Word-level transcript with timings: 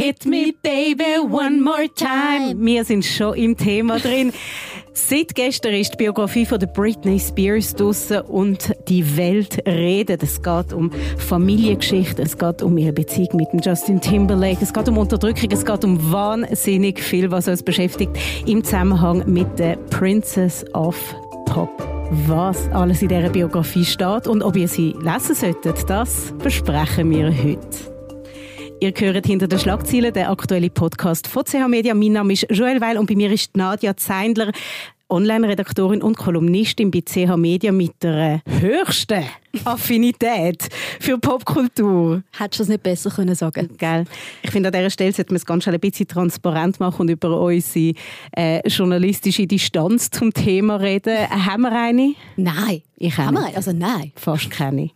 Hit 0.00 0.24
me 0.24 0.54
baby 0.62 1.18
one 1.20 1.60
more 1.60 1.86
time. 1.94 2.54
Wir 2.64 2.86
sind 2.86 3.04
schon 3.04 3.34
im 3.34 3.54
Thema 3.54 3.98
drin. 3.98 4.32
Seit 4.94 5.34
gestern 5.34 5.74
ist 5.74 5.92
die 5.92 5.96
Biografie 5.98 6.46
von 6.46 6.58
der 6.58 6.68
Britney 6.68 7.20
Spears 7.20 7.74
draussen 7.74 8.22
und 8.22 8.72
die 8.88 9.18
Welt 9.18 9.58
redet. 9.66 10.22
Es 10.22 10.42
geht 10.42 10.72
um 10.72 10.90
Familiengeschichte, 11.18 12.22
es 12.22 12.38
geht 12.38 12.62
um 12.62 12.78
ihre 12.78 12.94
Beziehung 12.94 13.28
mit 13.34 13.52
dem 13.52 13.60
Justin 13.60 14.00
Timberlake, 14.00 14.60
es 14.62 14.72
geht 14.72 14.88
um 14.88 14.96
Unterdrückung, 14.96 15.50
es 15.52 15.66
geht 15.66 15.84
um 15.84 16.10
wahnsinnig 16.10 16.98
viel, 16.98 17.30
was 17.30 17.46
uns 17.46 17.62
beschäftigt 17.62 18.18
im 18.46 18.64
Zusammenhang 18.64 19.30
mit 19.30 19.58
der 19.58 19.76
Princess 19.90 20.64
of 20.72 20.96
Pop. 21.44 21.68
Was 22.26 22.70
alles 22.70 23.02
in 23.02 23.08
dieser 23.08 23.28
Biografie 23.28 23.84
steht 23.84 24.26
und 24.26 24.42
ob 24.42 24.56
ihr 24.56 24.66
sie 24.66 24.96
lesen 25.02 25.34
solltet, 25.34 25.90
das 25.90 26.32
versprechen 26.38 27.10
wir 27.10 27.26
heute. 27.26 27.99
Ihr 28.82 28.94
hört 28.96 29.26
hinter 29.26 29.46
den 29.46 29.58
Schlagzeilen 29.58 30.10
den 30.10 30.24
aktuellen 30.24 30.70
Podcast 30.70 31.26
von 31.26 31.44
CH 31.44 31.68
Media. 31.68 31.92
Mein 31.92 32.12
Name 32.12 32.32
ist 32.32 32.46
Joel 32.48 32.80
Weil 32.80 32.96
und 32.96 33.04
bei 33.06 33.14
mir 33.14 33.30
ist 33.30 33.54
Nadia 33.54 33.94
Zeindler, 33.94 34.52
Online-Redaktorin 35.10 36.00
und 36.00 36.16
Kolumnistin 36.16 36.90
bei 36.90 37.02
CH 37.02 37.36
Media 37.36 37.72
mit 37.72 38.02
der 38.02 38.40
höchsten 38.46 39.24
Affinität 39.66 40.66
für 40.98 41.18
Popkultur. 41.18 42.22
Hättest 42.38 42.60
du 42.60 42.62
das 42.62 42.68
nicht 42.68 42.82
besser 42.82 43.10
können 43.10 43.34
sagen 43.34 43.68
Gell? 43.76 44.06
Ich 44.42 44.50
finde, 44.50 44.70
an 44.70 44.72
dieser 44.72 44.88
Stelle 44.88 45.12
sollte 45.12 45.32
man 45.32 45.36
es 45.36 45.44
ganz 45.44 45.64
schnell 45.64 45.74
ein 45.74 45.80
bisschen 45.80 46.08
transparent 46.08 46.80
machen 46.80 47.02
und 47.02 47.10
über 47.10 47.38
unsere 47.38 47.92
äh, 48.34 48.66
journalistische 48.66 49.46
Distanz 49.46 50.08
zum 50.08 50.32
Thema 50.32 50.76
reden. 50.76 51.28
Haben 51.28 51.62
wir 51.64 51.72
eine? 51.72 52.14
Nein. 52.36 52.80
Ich 52.96 53.18
haben 53.18 53.34
wir 53.34 53.44
eine? 53.44 53.56
Also 53.56 53.72
nein. 53.72 54.12
Fast 54.16 54.50
keine. 54.50 54.88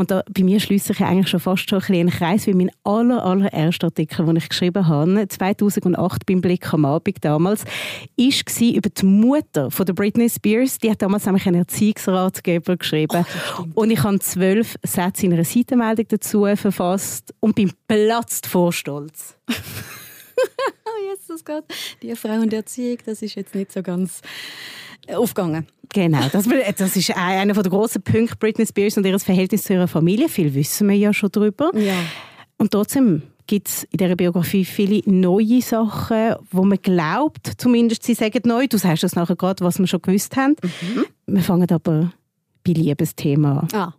Und 0.00 0.10
da, 0.10 0.22
bei 0.32 0.44
mir 0.44 0.60
schließe 0.60 0.94
ich 0.94 1.00
eigentlich 1.02 1.28
schon 1.28 1.40
fast 1.40 1.68
schon 1.68 1.82
ein 1.82 1.94
einen 1.94 2.08
Kreis, 2.08 2.46
wie 2.46 2.54
mein 2.54 2.70
aller, 2.84 3.22
allererster 3.22 3.88
Artikel, 3.88 4.24
den 4.24 4.36
ich 4.36 4.48
geschrieben 4.48 4.88
habe, 4.88 5.28
2008 5.28 6.24
beim 6.24 6.40
Blick 6.40 6.72
am 6.72 6.86
Abend 6.86 7.22
damals, 7.22 7.66
war 7.66 8.68
über 8.74 8.88
die 8.88 9.04
Mutter 9.04 9.70
von 9.70 9.84
der 9.84 9.92
Britney 9.92 10.30
Spears. 10.30 10.78
Die 10.78 10.90
hat 10.90 11.02
damals 11.02 11.26
nämlich 11.26 11.46
einen 11.46 11.60
Erziehungsratgeber 11.60 12.78
geschrieben. 12.78 13.26
Oh, 13.58 13.82
und 13.82 13.90
ich 13.90 14.02
habe 14.02 14.18
zwölf 14.20 14.76
Sätze 14.82 15.26
in 15.26 15.34
einer 15.34 15.44
Seitenmeldung 15.44 16.06
dazu 16.08 16.46
verfasst 16.56 17.34
und 17.40 17.54
bin 17.54 17.70
platzt 17.86 18.46
vor 18.46 18.72
Stolz. 18.72 19.36
oh, 19.50 21.10
Jesus 21.10 21.44
Gott, 21.44 21.64
die 22.00 22.16
Frau 22.16 22.40
und 22.40 22.54
Erziehung, 22.54 22.96
das 23.04 23.20
ist 23.20 23.34
jetzt 23.34 23.54
nicht 23.54 23.70
so 23.70 23.82
ganz 23.82 24.22
aufgegangen. 25.08 25.66
Genau, 25.92 26.20
das, 26.30 26.46
das 26.76 26.96
ist 26.96 27.16
einer 27.16 27.52
der 27.52 27.70
grossen 27.70 28.02
Punkte, 28.02 28.36
Britney 28.36 28.66
Spears 28.66 28.96
und 28.96 29.04
ihr 29.06 29.18
Verhältnis 29.18 29.64
zu 29.64 29.72
ihrer 29.72 29.88
Familie. 29.88 30.28
Viel 30.28 30.54
wissen 30.54 30.88
wir 30.88 30.96
ja 30.96 31.12
schon 31.12 31.30
darüber. 31.32 31.70
Ja. 31.76 31.96
Und 32.58 32.70
trotzdem 32.70 33.22
gibt 33.46 33.68
es 33.68 33.82
in 33.84 33.96
dieser 33.98 34.14
Biografie 34.14 34.64
viele 34.64 35.02
neue 35.06 35.60
Sachen, 35.60 36.36
wo 36.52 36.62
man 36.62 36.78
glaubt, 36.80 37.54
zumindest 37.56 38.04
sie 38.04 38.14
sagen 38.14 38.42
neu. 38.44 38.68
Du 38.68 38.78
sagst 38.78 39.02
das 39.02 39.16
nachher 39.16 39.34
gerade, 39.34 39.64
was 39.64 39.80
wir 39.80 39.88
schon 39.88 40.02
gewusst 40.02 40.36
haben. 40.36 40.54
Mhm. 40.62 41.06
Wir 41.26 41.42
fangen 41.42 41.70
aber 41.70 42.12
bei 42.62 42.72
Liebesthema 42.72 43.66
an. 43.68 43.68
Ah. 43.72 43.94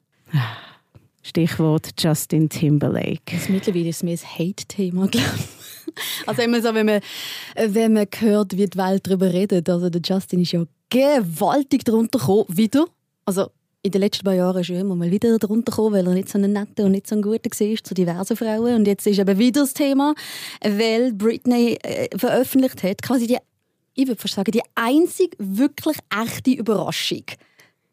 Stichwort 1.24 1.90
Justin 2.00 2.48
Timberlake. 2.48 3.36
Das 3.36 3.50
mittlerweile 3.50 3.90
ist 3.90 4.04
mir 4.04 4.12
ein 4.12 4.40
Hate-Thema, 4.40 5.08
glaube 5.08 5.28
ich. 5.36 6.28
Also 6.28 6.42
immer 6.42 6.62
so, 6.62 6.74
wenn 6.74 6.86
man, 6.86 7.02
wenn 7.56 7.94
man 7.94 8.08
hört, 8.20 8.56
wie 8.56 8.68
die 8.68 8.78
Welt 8.78 9.06
darüber 9.06 9.34
redet. 9.34 9.70
Also 9.70 9.90
der 9.90 10.02
Justin 10.02 10.42
ist 10.42 10.54
ja 10.54 10.64
gewaltig 10.92 11.84
darunter 11.84 12.20
gekommen, 12.20 12.46
wieder. 12.50 12.86
Also 13.26 13.48
in 13.82 13.92
den 13.92 14.02
letzten 14.02 14.24
paar 14.24 14.36
Jahren 14.36 14.62
ist 14.62 14.70
er 14.70 14.80
immer 14.80 14.96
mal 14.96 15.10
wieder 15.10 15.40
darunter 15.40 15.72
gekommen, 15.72 15.96
weil 15.96 16.06
er 16.06 16.14
nicht 16.14 16.30
so 16.30 16.38
ein 16.38 16.52
netter 16.54 16.86
und 16.86 16.92
nicht 16.92 17.08
so 17.08 17.16
ein 17.16 17.24
guter 17.24 17.50
war 17.50 17.84
zu 17.84 17.94
diversen 17.96 18.38
Frauen. 18.38 18.76
Und 18.76 18.86
jetzt 18.86 19.08
ist 19.08 19.18
eben 19.18 19.40
wieder 19.40 19.62
das 19.62 19.74
Thema, 19.74 20.14
weil 20.62 21.14
Britney 21.14 21.80
äh, 21.82 22.16
veröffentlicht 22.16 22.84
hat, 22.84 23.02
quasi 23.02 23.26
die, 23.26 23.38
ich 23.96 24.08
würde 24.08 24.22
fast 24.22 24.36
sagen, 24.36 24.52
die 24.52 24.62
einzig 24.76 25.36
wirklich 25.40 25.98
echte 26.16 26.52
Überraschung 26.52 27.24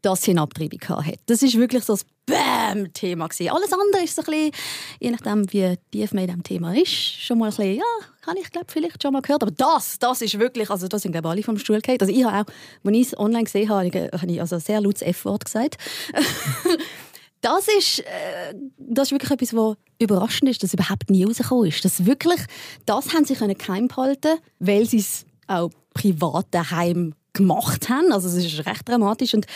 dass 0.03 0.23
sie 0.23 0.33
eine 0.33 0.43
Abtreibung 0.43 0.81
hatte. 0.89 1.19
Das 1.27 1.43
ist 1.43 1.57
wirklich 1.57 1.85
so 1.85 1.95
das 1.95 2.05
Bam-Thema. 2.27 3.25
Alles 3.25 3.73
andere 3.73 4.05
ist 4.05 4.15
so 4.15 4.23
ein 4.23 4.27
bisschen, 4.27 4.53
je 5.01 5.11
nachdem, 5.11 5.53
wie 5.53 5.75
tief 5.91 6.13
man 6.13 6.25
in 6.25 6.29
diesem 6.29 6.43
Thema 6.43 6.77
ist, 6.77 6.93
schon 6.93 7.39
mal 7.39 7.47
ein 7.47 7.57
bisschen, 7.57 7.77
ja, 7.77 7.85
habe 8.27 8.39
ich 8.39 8.51
glaube 8.51 8.67
vielleicht 8.69 9.03
schon 9.03 9.13
mal 9.13 9.23
gehört. 9.23 9.43
Aber 9.43 9.53
das, 9.53 9.99
das 9.99 10.23
ist 10.23 10.39
wirklich, 10.39 10.71
also 10.71 10.89
das 10.89 11.03
sind 11.03 11.13
glaube 11.13 11.29
alle 11.29 11.43
vom 11.43 11.59
Stuhl 11.59 11.81
gefallen. 11.81 12.01
Also 12.01 12.13
ich 12.13 12.25
habe 12.25 12.37
auch, 12.49 12.53
als 12.85 12.97
ich 12.97 13.07
es 13.09 13.19
online 13.19 13.45
gesehen 13.45 13.69
habe, 13.69 13.91
habe 13.91 14.33
ich 14.33 14.41
also 14.41 14.59
sehr 14.59 14.81
lautes 14.81 15.03
F-Wort 15.03 15.45
gesagt. 15.45 15.79
das 17.41 17.67
ist, 17.69 18.01
äh, 18.01 18.55
das 18.77 19.09
ist 19.09 19.13
wirklich 19.13 19.31
etwas, 19.31 19.55
was 19.55 19.77
überraschend 19.99 20.51
ist, 20.51 20.63
dass 20.63 20.75
überhaupt 20.75 21.11
nie 21.11 21.25
rausgekommen 21.25 21.69
ist. 21.69 21.85
Das 21.85 22.05
wirklich, 22.05 22.41
das 22.87 23.15
haben 23.15 23.25
sie 23.25 23.35
geheim 23.35 23.89
behalten, 23.89 24.39
weil 24.59 24.87
sie 24.87 24.99
es 24.99 25.25
auch 25.47 25.71
privat 25.95 26.47
daheim 26.51 27.15
gemacht 27.39 27.89
haben. 27.89 28.13
Also 28.13 28.29
es 28.29 28.37
ist 28.37 28.67
recht 28.67 28.89
dramatisch 28.89 29.35
und 29.35 29.47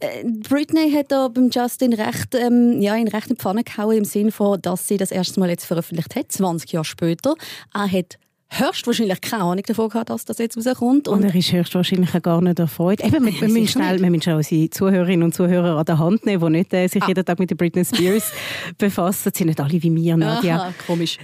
äh, 0.00 0.24
Britney 0.24 0.90
hat 0.90 1.12
da 1.12 1.28
beim 1.28 1.50
Justin 1.50 1.92
recht, 1.92 2.34
ähm, 2.34 2.80
ja, 2.80 2.94
in 2.96 3.08
recht 3.08 3.30
die 3.30 3.34
Pfanne 3.34 3.62
gehauen 3.62 3.98
im 3.98 4.04
Sinne 4.04 4.32
von, 4.32 4.60
dass 4.60 4.88
sie 4.88 4.96
das 4.96 5.10
erste 5.10 5.38
Mal 5.40 5.50
jetzt 5.50 5.66
veröffentlicht 5.66 6.16
hat, 6.16 6.32
20 6.32 6.72
Jahre 6.72 6.84
später. 6.84 7.34
Er 7.72 7.90
hat 7.90 8.18
höchstwahrscheinlich 8.50 9.20
keine 9.20 9.44
Ahnung 9.44 9.64
davon 9.66 9.88
gehabt, 9.88 10.10
dass 10.10 10.24
das 10.24 10.38
jetzt 10.38 10.56
rauskommt. 10.56 11.08
Und, 11.08 11.18
und 11.18 11.24
er 11.24 11.34
ist 11.34 11.52
höchstwahrscheinlich 11.52 12.10
gar 12.22 12.40
nicht 12.40 12.58
erfreut. 12.58 13.02
Eben, 13.04 13.24
wir, 13.24 13.40
wir, 13.40 13.48
müssen 13.48 13.68
schnell, 13.68 14.00
wir 14.00 14.10
müssen 14.10 14.22
schon 14.22 14.34
unsere 14.34 14.70
Zuhörerinnen 14.70 15.24
und 15.24 15.34
Zuhörer 15.34 15.78
an 15.78 15.84
der 15.84 15.98
Hand 15.98 16.26
nehmen, 16.26 16.44
die 16.44 16.58
nicht 16.58 16.72
äh, 16.72 16.86
sich 16.86 17.02
ah. 17.02 17.08
jeden 17.08 17.24
Tag 17.24 17.38
mit 17.38 17.50
der 17.50 17.56
Britney 17.56 17.84
Spears 17.84 18.32
befassen. 18.78 19.32
Sie 19.34 19.38
sind 19.38 19.48
nicht 19.48 19.60
alle 19.60 19.82
wie 19.82 19.90
mir, 19.90 20.16
Nadia. 20.16 20.56
Aha, 20.56 20.74
komisch. 20.86 21.18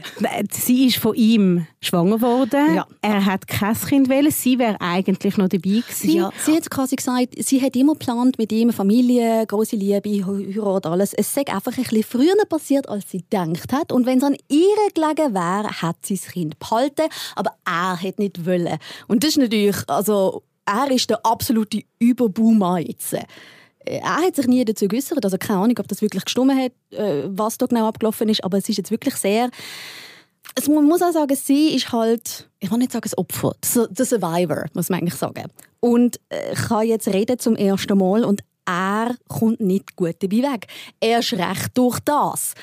Sie 0.50 0.86
ist 0.86 0.96
von 0.96 1.14
ihm 1.14 1.66
schwanger 1.80 2.16
geworden. 2.16 2.74
Ja. 2.74 2.86
Er 3.02 3.24
hat 3.24 3.46
kein 3.46 3.74
Kind 3.74 4.08
wählen. 4.08 4.30
Sie 4.30 4.58
wäre 4.58 4.76
eigentlich 4.80 5.36
noch 5.36 5.48
dabei 5.48 5.60
gewesen. 5.60 6.10
Ja, 6.10 6.30
sie 6.38 6.56
hat 6.56 6.70
quasi 6.70 6.96
gesagt, 6.96 7.34
sie 7.38 7.62
hat 7.62 7.76
immer 7.76 7.92
geplant 7.92 8.38
mit 8.38 8.52
ihm 8.52 8.72
Familie, 8.72 9.46
große 9.46 9.76
Liebe, 9.76 10.26
Heirat, 10.26 10.86
alles. 10.86 11.14
Es 11.14 11.32
sei 11.32 11.46
einfach 11.46 11.76
ein 11.76 11.84
bisschen 11.84 12.02
früher 12.02 12.34
passiert, 12.48 12.88
als 12.88 13.10
sie 13.10 13.18
gedacht 13.18 13.72
hat. 13.72 13.92
Und 13.92 14.06
wenn 14.06 14.18
es 14.18 14.24
an 14.24 14.36
ihr 14.48 14.76
gelegen 14.94 15.34
wäre, 15.34 15.82
hat 15.82 15.96
sie 16.02 16.16
das 16.16 16.26
Kind 16.26 16.58
behalten 16.58 17.09
aber 17.36 17.52
er 17.64 18.00
hat 18.00 18.18
nicht 18.18 18.46
wollen. 18.46 18.78
Und 19.08 19.22
das 19.22 19.30
ist 19.30 19.38
natürlich, 19.38 19.76
also 19.88 20.42
er 20.66 20.90
ist 20.90 21.10
der 21.10 21.24
absolute 21.24 21.82
Überboomer 21.98 22.78
jetzt. 22.78 23.16
Er 23.84 24.16
hat 24.16 24.36
sich 24.36 24.46
nie 24.46 24.64
dazu 24.64 24.88
geäußert, 24.88 25.24
also 25.24 25.38
keine 25.38 25.60
Ahnung, 25.60 25.76
ob 25.78 25.88
das 25.88 26.02
wirklich 26.02 26.24
gestimmt 26.24 26.52
hat, 26.52 26.72
äh, 26.90 27.24
was 27.26 27.58
da 27.58 27.66
genau 27.66 27.88
abgelaufen 27.88 28.28
ist, 28.28 28.44
aber 28.44 28.58
es 28.58 28.68
ist 28.68 28.76
jetzt 28.76 28.90
wirklich 28.90 29.14
sehr 29.16 29.50
man 30.68 30.84
muss 30.84 31.02
auch 31.02 31.12
sagen, 31.12 31.36
sie 31.36 31.74
ist 31.74 31.92
halt, 31.92 32.48
ich 32.58 32.70
will 32.70 32.78
nicht 32.78 32.92
sagen 32.92 33.02
das 33.02 33.16
Opfer, 33.16 33.54
der 33.90 34.06
Survivor, 34.06 34.66
muss 34.74 34.88
man 34.88 35.00
eigentlich 35.00 35.14
sagen. 35.14 35.44
Und 35.80 36.20
äh, 36.28 36.54
kann 36.54 36.86
jetzt 36.86 37.08
reden 37.08 37.38
zum 37.38 37.56
ersten 37.56 37.96
Mal 37.96 38.24
und 38.24 38.42
er 38.66 39.14
kommt 39.28 39.60
nicht 39.60 39.96
gut 39.96 40.16
dabei 40.20 40.52
weg. 40.52 40.66
Er 41.00 41.20
ist 41.20 41.32
recht 41.32 41.70
durch 41.74 41.98
das 42.00 42.54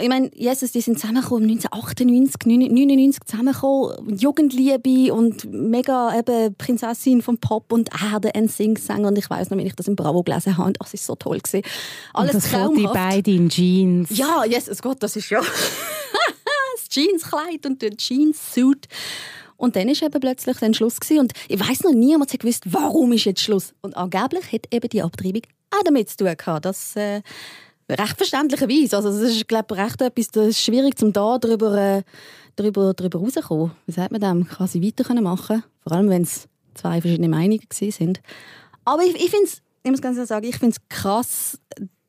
ich 0.00 0.08
meine, 0.08 0.30
Jesus, 0.34 0.72
die 0.72 0.80
sind 0.80 0.98
zusammengekommen 0.98 1.50
1998, 1.50 2.46
1999 2.46 3.24
zusammengekommen, 3.24 4.18
Jugendliebe 4.18 5.12
und 5.12 5.44
mega 5.52 6.16
eben 6.18 6.54
Prinzessin 6.56 7.22
vom 7.22 7.38
Pop 7.38 7.72
und 7.72 7.90
Erde 8.02 8.34
ein 8.34 8.48
Sing-Sänger 8.48 9.08
und 9.08 9.18
ich 9.18 9.28
weiß 9.28 9.50
noch, 9.50 9.58
wenn 9.58 9.66
ich 9.66 9.74
das 9.74 9.88
im 9.88 9.96
Bravo 9.96 10.22
gelesen 10.22 10.56
habe, 10.56 10.72
das 10.74 10.94
ist 10.94 11.06
so 11.06 11.14
toll 11.14 11.38
gewesen. 11.38 11.62
Alles 12.12 12.34
und 12.34 12.44
das 12.44 12.50
traumhaft. 12.50 12.78
die 12.78 12.86
beiden 12.86 13.34
in 13.34 13.48
Jeans. 13.48 14.10
Ja, 14.16 14.44
Jesus 14.44 14.80
Gott, 14.82 15.02
das 15.02 15.16
ist 15.16 15.30
ja 15.30 15.40
das 16.76 16.88
Jeanskleid 16.90 17.66
und 17.66 17.82
der 17.82 17.96
Jeans-Suit. 17.96 18.88
Und 19.56 19.74
dann 19.74 19.88
ist 19.88 20.02
eben 20.02 20.20
plötzlich 20.20 20.56
dann 20.58 20.72
Schluss 20.72 21.00
gewesen. 21.00 21.20
und 21.20 21.32
ich 21.48 21.58
weiß 21.58 21.82
noch 21.82 21.92
niemand 21.92 22.32
hat 22.32 22.40
gewusst, 22.40 22.62
warum 22.66 23.12
ist 23.12 23.24
jetzt 23.24 23.42
Schluss. 23.42 23.74
Und 23.82 23.96
angeblich 23.96 24.52
hat 24.52 24.72
eben 24.72 24.88
die 24.88 25.02
Abtreibung 25.02 25.42
auch 25.70 25.82
damit 25.84 26.08
zu 26.10 26.18
tun 26.18 26.34
gehabt, 26.36 26.64
dass 26.64 26.96
äh, 26.96 27.22
recht 27.88 28.16
verständlicherweise. 28.16 28.96
Also 28.96 29.10
das 29.10 29.30
ist, 29.30 29.48
glaube 29.48 29.74
ich, 29.74 29.80
recht 29.80 30.00
etwas, 30.00 30.28
das 30.28 30.48
ist 30.48 30.62
schwierig, 30.62 30.94
um 31.02 31.12
da 31.12 31.38
drüber, 31.38 31.76
äh, 31.76 32.02
drüber, 32.56 32.94
drüber 32.94 33.18
rauszukommen. 33.20 33.72
Wie 33.86 33.92
sagt 33.92 34.12
man 34.12 34.20
dem? 34.20 34.46
Quasi 34.46 34.82
weiter 34.82 35.20
machen 35.20 35.62
Vor 35.82 35.92
allem, 35.92 36.10
wenn 36.10 36.22
es 36.22 36.48
zwei 36.74 37.00
verschiedene 37.00 37.28
Meinungen 37.28 37.66
sind. 37.70 38.20
Aber 38.84 39.02
ich, 39.02 39.14
ich 39.14 39.30
finde 39.30 39.44
es, 39.44 39.62
ich 39.82 39.90
muss 39.90 40.00
ganz 40.00 40.16
ehrlich 40.16 40.28
sagen, 40.28 40.46
ich 40.46 40.56
finde 40.56 40.76
es 40.76 40.88
krass, 40.88 41.58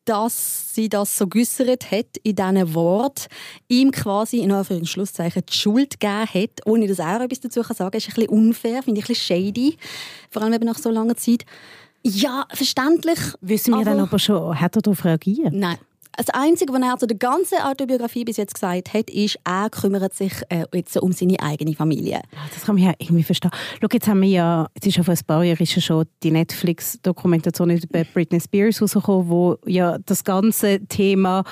dass 0.05 0.73
sie 0.73 0.89
das 0.89 1.17
so 1.17 1.27
geäussert 1.27 1.91
hat 1.91 2.17
in 2.23 2.35
diesen 2.35 2.73
Wort, 2.73 3.27
ihm 3.67 3.91
quasi 3.91 4.39
in 4.39 4.51
Anführungszeichen 4.51 5.43
die 5.47 5.53
Schuld 5.53 5.99
gegeben 5.99 6.25
hat, 6.25 6.65
ohne 6.65 6.87
dass 6.87 6.97
er 6.97 7.21
etwas 7.21 7.41
dazu 7.41 7.61
sagen 7.61 7.91
kann, 7.91 7.97
ist 7.97 8.09
ein 8.09 8.15
bisschen 8.15 8.29
unfair, 8.29 8.81
finde 8.81 9.01
ich 9.01 9.05
ein 9.05 9.09
bisschen 9.09 9.37
shady, 9.53 9.77
vor 10.31 10.41
allem 10.41 10.53
eben 10.53 10.65
nach 10.65 10.79
so 10.79 10.89
langer 10.89 11.15
Zeit. 11.15 11.45
Ja, 12.03 12.45
verständlich. 12.51 13.19
Wissen 13.41 13.71
wir 13.71 13.77
aber, 13.77 13.85
dann 13.85 13.99
aber 13.99 14.19
schon, 14.19 14.59
hat 14.59 14.75
er 14.75 14.81
darauf 14.81 15.03
reagiert? 15.05 15.53
Nein. 15.53 15.77
Das 16.17 16.29
Einzige, 16.29 16.73
was 16.73 16.81
er 16.81 16.97
zu 16.97 17.07
der 17.07 17.17
ganzen 17.17 17.59
Autobiografie 17.59 18.25
bis 18.25 18.37
jetzt 18.37 18.53
gesagt 18.53 18.93
hat, 18.93 19.09
ist, 19.09 19.39
er 19.45 19.69
kümmert 19.69 20.13
sich 20.13 20.33
äh, 20.49 20.65
jetzt 20.73 20.97
um 20.97 21.13
seine 21.13 21.39
eigene 21.39 21.73
Familie. 21.73 22.21
Das 22.53 22.65
kann 22.65 22.75
man 22.75 22.83
ja 22.83 22.93
irgendwie 22.97 23.23
verstehen. 23.23 23.51
Schau, 23.79 23.87
jetzt 23.91 24.07
haben 24.07 24.21
wir 24.21 24.29
ja, 24.29 24.67
jetzt 24.75 24.85
ist 24.85 24.97
ja 24.97 25.03
vor 25.03 25.13
ein 25.13 25.19
paar 25.25 25.43
Jahren 25.43 25.65
schon 25.65 26.05
die 26.21 26.31
Netflix-Dokumentation 26.31 27.69
über 27.69 28.03
Britney 28.03 28.41
Spears 28.41 28.81
rausgekommen, 28.81 29.29
wo 29.29 29.57
ja 29.65 29.97
das 30.05 30.23
ganze 30.23 30.85
Thema 30.87 31.43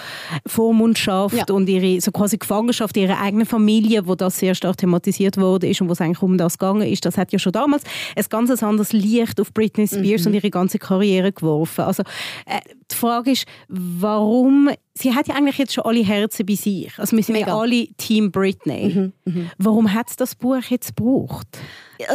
Vormundschaft 0.46 1.36
ja. 1.36 1.56
und 1.56 1.70
ihre 1.70 2.02
so 2.02 2.12
quasi 2.12 2.38
Gefangenschaft 2.38 2.98
ihrer 2.98 3.22
eigenen 3.22 3.46
Familie, 3.46 4.06
wo 4.08 4.16
das 4.16 4.38
sehr 4.38 4.54
stark 4.54 4.78
thematisiert 4.78 5.38
wurde 5.38 5.68
ist 5.68 5.82
und 5.82 5.88
wo 5.88 5.94
es 5.94 6.02
eigentlich 6.02 6.22
um 6.22 6.38
das 6.38 6.58
gegangen 6.58 6.88
ist, 6.88 7.06
das 7.06 7.18
hat 7.18 7.32
ja 7.32 7.40
schon 7.40 7.54
damals 7.54 7.84
ein 8.16 8.26
ganz 8.30 8.62
anderes 8.62 8.92
Licht 8.92 9.40
auf 9.40 9.54
Britney 9.54 9.88
Spears 9.88 10.22
mhm. 10.22 10.28
und 10.28 10.34
ihre 10.34 10.50
ganze 10.50 10.80
Karriere 10.80 11.32
geworfen. 11.32 11.86
Also 11.86 12.04
äh, 12.46 12.60
die 12.92 12.96
Frage 12.96 13.32
ist, 13.32 13.46
warum 13.68 14.70
sie 14.94 15.14
hat 15.14 15.28
ja 15.28 15.36
eigentlich 15.36 15.58
jetzt 15.58 15.74
schon 15.74 15.86
alle 15.86 16.04
Herzen 16.04 16.46
bei 16.46 16.56
sich. 16.56 16.92
Also 16.98 17.16
wir 17.16 17.24
sind 17.24 17.34
Mega. 17.34 17.48
ja 17.48 17.58
alle 17.60 17.88
Team 17.98 18.32
Britney. 18.32 18.94
Mhm, 18.96 19.14
mh. 19.26 19.52
Warum 19.58 19.94
hat 19.94 20.10
es 20.10 20.16
das 20.16 20.36
Buch 20.36 20.62
jetzt 20.70 20.96
gebraucht? 20.96 21.48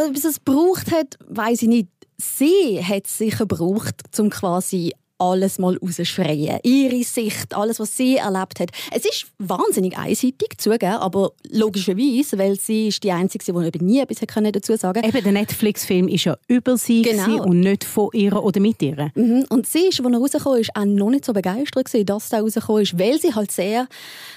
Ob 0.07 0.15
es 0.15 0.25
es 0.25 0.43
gebraucht 0.43 0.91
hat, 0.91 1.17
weiß 1.27 1.61
ich 1.63 1.67
nicht. 1.67 1.89
Sie 2.17 2.83
hat 2.83 3.05
es 3.07 3.17
sicher 3.17 3.45
gebraucht, 3.45 3.95
um 4.17 4.29
quasi 4.29 4.93
alles 5.23 5.57
mal 5.57 5.77
rausschreien. 5.77 6.59
Ihre 6.63 7.03
Sicht, 7.03 7.55
alles, 7.55 7.79
was 7.79 7.95
sie 7.95 8.17
erlebt 8.17 8.59
hat. 8.59 8.69
Es 8.91 9.05
ist 9.05 9.27
wahnsinnig 9.39 9.97
einseitig, 9.97 10.57
zugeben, 10.57 10.95
aber 10.95 11.31
logischerweise, 11.49 12.37
weil 12.37 12.59
sie 12.59 12.89
ist 12.89 13.03
die 13.03 13.11
Einzige, 13.11 13.43
die 13.45 13.67
eben 13.67 13.85
nie 13.85 13.99
etwas 13.99 14.17
dazu 14.19 14.75
sagen 14.75 15.01
konnte. 15.01 15.17
Eben, 15.17 15.23
der 15.23 15.33
Netflix-Film 15.33 16.07
ist 16.07 16.25
ja 16.25 16.37
über 16.47 16.77
sie 16.77 17.03
genau. 17.03 17.43
und 17.43 17.61
nicht 17.61 17.83
von 17.83 18.09
ihr 18.13 18.41
oder 18.41 18.59
mit 18.59 18.81
ihr. 18.81 19.11
Mhm. 19.15 19.45
Und 19.49 19.65
sie 19.65 19.87
ist, 19.87 20.01
als 20.01 20.13
er 20.13 20.19
rausgekommen 20.19 20.59
ist, 20.59 20.75
auch 20.75 20.85
noch 20.85 21.09
nicht 21.09 21.25
so 21.25 21.33
begeistert 21.33 21.85
gewesen, 21.85 22.05
dass 22.05 22.31
er 22.31 22.41
rausgekommen 22.41 22.83
ist, 22.83 22.99
weil 22.99 23.19
sie 23.19 23.33
halt 23.33 23.51
sehr, 23.51 23.87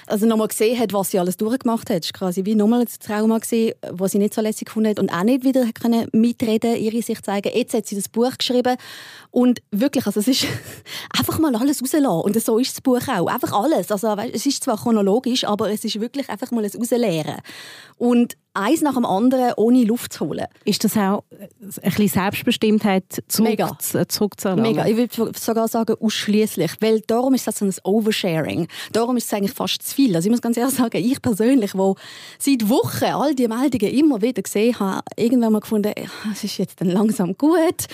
also 0.05 0.25
nochmal 0.25 0.47
gesehen 0.47 0.79
hat, 0.79 0.93
was 0.93 1.11
sie 1.11 1.19
alles 1.19 1.37
durchgemacht 1.37 1.89
hat. 1.89 2.05
Es 2.05 2.13
war 2.13 2.19
quasi 2.19 2.45
wie 2.45 2.55
nochmal 2.55 2.81
ein 2.81 2.87
Trauma 3.05 3.39
gewesen, 3.39 3.73
was 3.91 4.11
sie 4.11 4.19
nicht 4.19 4.33
so 4.33 4.41
lässig 4.41 4.67
gefunden 4.67 4.91
hat 4.91 4.99
und 4.99 5.09
auch 5.11 5.23
nicht 5.23 5.43
wieder 5.43 5.65
mitreden, 6.13 6.77
ihre 6.77 7.01
Sicht 7.01 7.25
zeigen. 7.25 7.51
Jetzt 7.53 7.73
hat 7.73 7.85
sie 7.85 7.95
das 7.95 8.07
Buch 8.07 8.37
geschrieben 8.37 8.77
und 9.31 9.61
wirklich, 9.71 10.05
also 10.05 10.19
es 10.19 10.27
ist 10.27 10.47
einfach 11.17 11.39
mal 11.39 11.55
alles 11.55 11.81
rauslassen. 11.81 12.05
Und 12.07 12.41
so 12.41 12.57
ist 12.57 12.73
das 12.73 12.81
Buch 12.81 13.07
auch. 13.07 13.27
Einfach 13.27 13.53
alles. 13.53 13.91
Also, 13.91 14.15
es 14.33 14.45
ist 14.45 14.63
zwar 14.63 14.77
chronologisch, 14.77 15.43
aber 15.45 15.71
es 15.71 15.83
ist 15.83 15.99
wirklich 15.99 16.29
einfach 16.29 16.51
mal 16.51 16.63
ein 16.63 16.71
Rausleeren. 16.71 17.37
Und 17.97 18.37
eins 18.57 18.81
nach 18.81 18.95
dem 18.95 19.05
anderen 19.05 19.53
ohne 19.57 19.83
Luft 19.83 20.13
zu 20.13 20.25
holen. 20.25 20.45
Ist 20.65 20.83
das 20.83 20.97
auch 20.97 21.23
ein 21.31 21.49
bisschen 21.83 22.07
Selbstbestimmtheit 22.07 23.23
zurück, 23.27 23.49
Mega. 23.49 23.77
zurückzuerlangen? 24.07 24.75
Mega. 24.75 24.87
Ich 24.87 24.97
würde 24.97 25.31
sogar 25.39 25.67
sagen, 25.67 25.95
ausschließlich. 25.99 26.73
Weil 26.79 27.01
darum 27.01 27.33
ist 27.33 27.47
das 27.47 27.59
so 27.59 27.65
ein 27.65 27.73
Oversharing. 27.83 28.67
Darum 28.91 29.17
ist 29.17 29.25
es 29.25 29.33
eigentlich 29.33 29.53
fast 29.53 29.83
zu 29.83 29.95
viel. 29.95 30.15
Also 30.15 30.27
ich 30.27 30.31
muss 30.31 30.41
ganz 30.41 30.57
ehrlich 30.57 30.75
sagen, 30.75 30.97
ich 30.97 31.21
persönlich, 31.21 31.75
wo 31.75 31.95
seit 32.39 32.67
Wochen 32.67 33.05
all 33.05 33.35
die 33.35 33.47
Meldungen 33.47 33.93
immer 33.93 34.21
wieder 34.21 34.41
gesehen 34.41 34.79
habe, 34.79 35.03
irgendwann 35.15 35.53
mal 35.53 35.61
gefunden, 35.61 35.93
es 36.31 36.43
ist 36.43 36.57
jetzt 36.57 36.81
dann 36.81 36.89
langsam 36.89 37.37
gut 37.37 37.87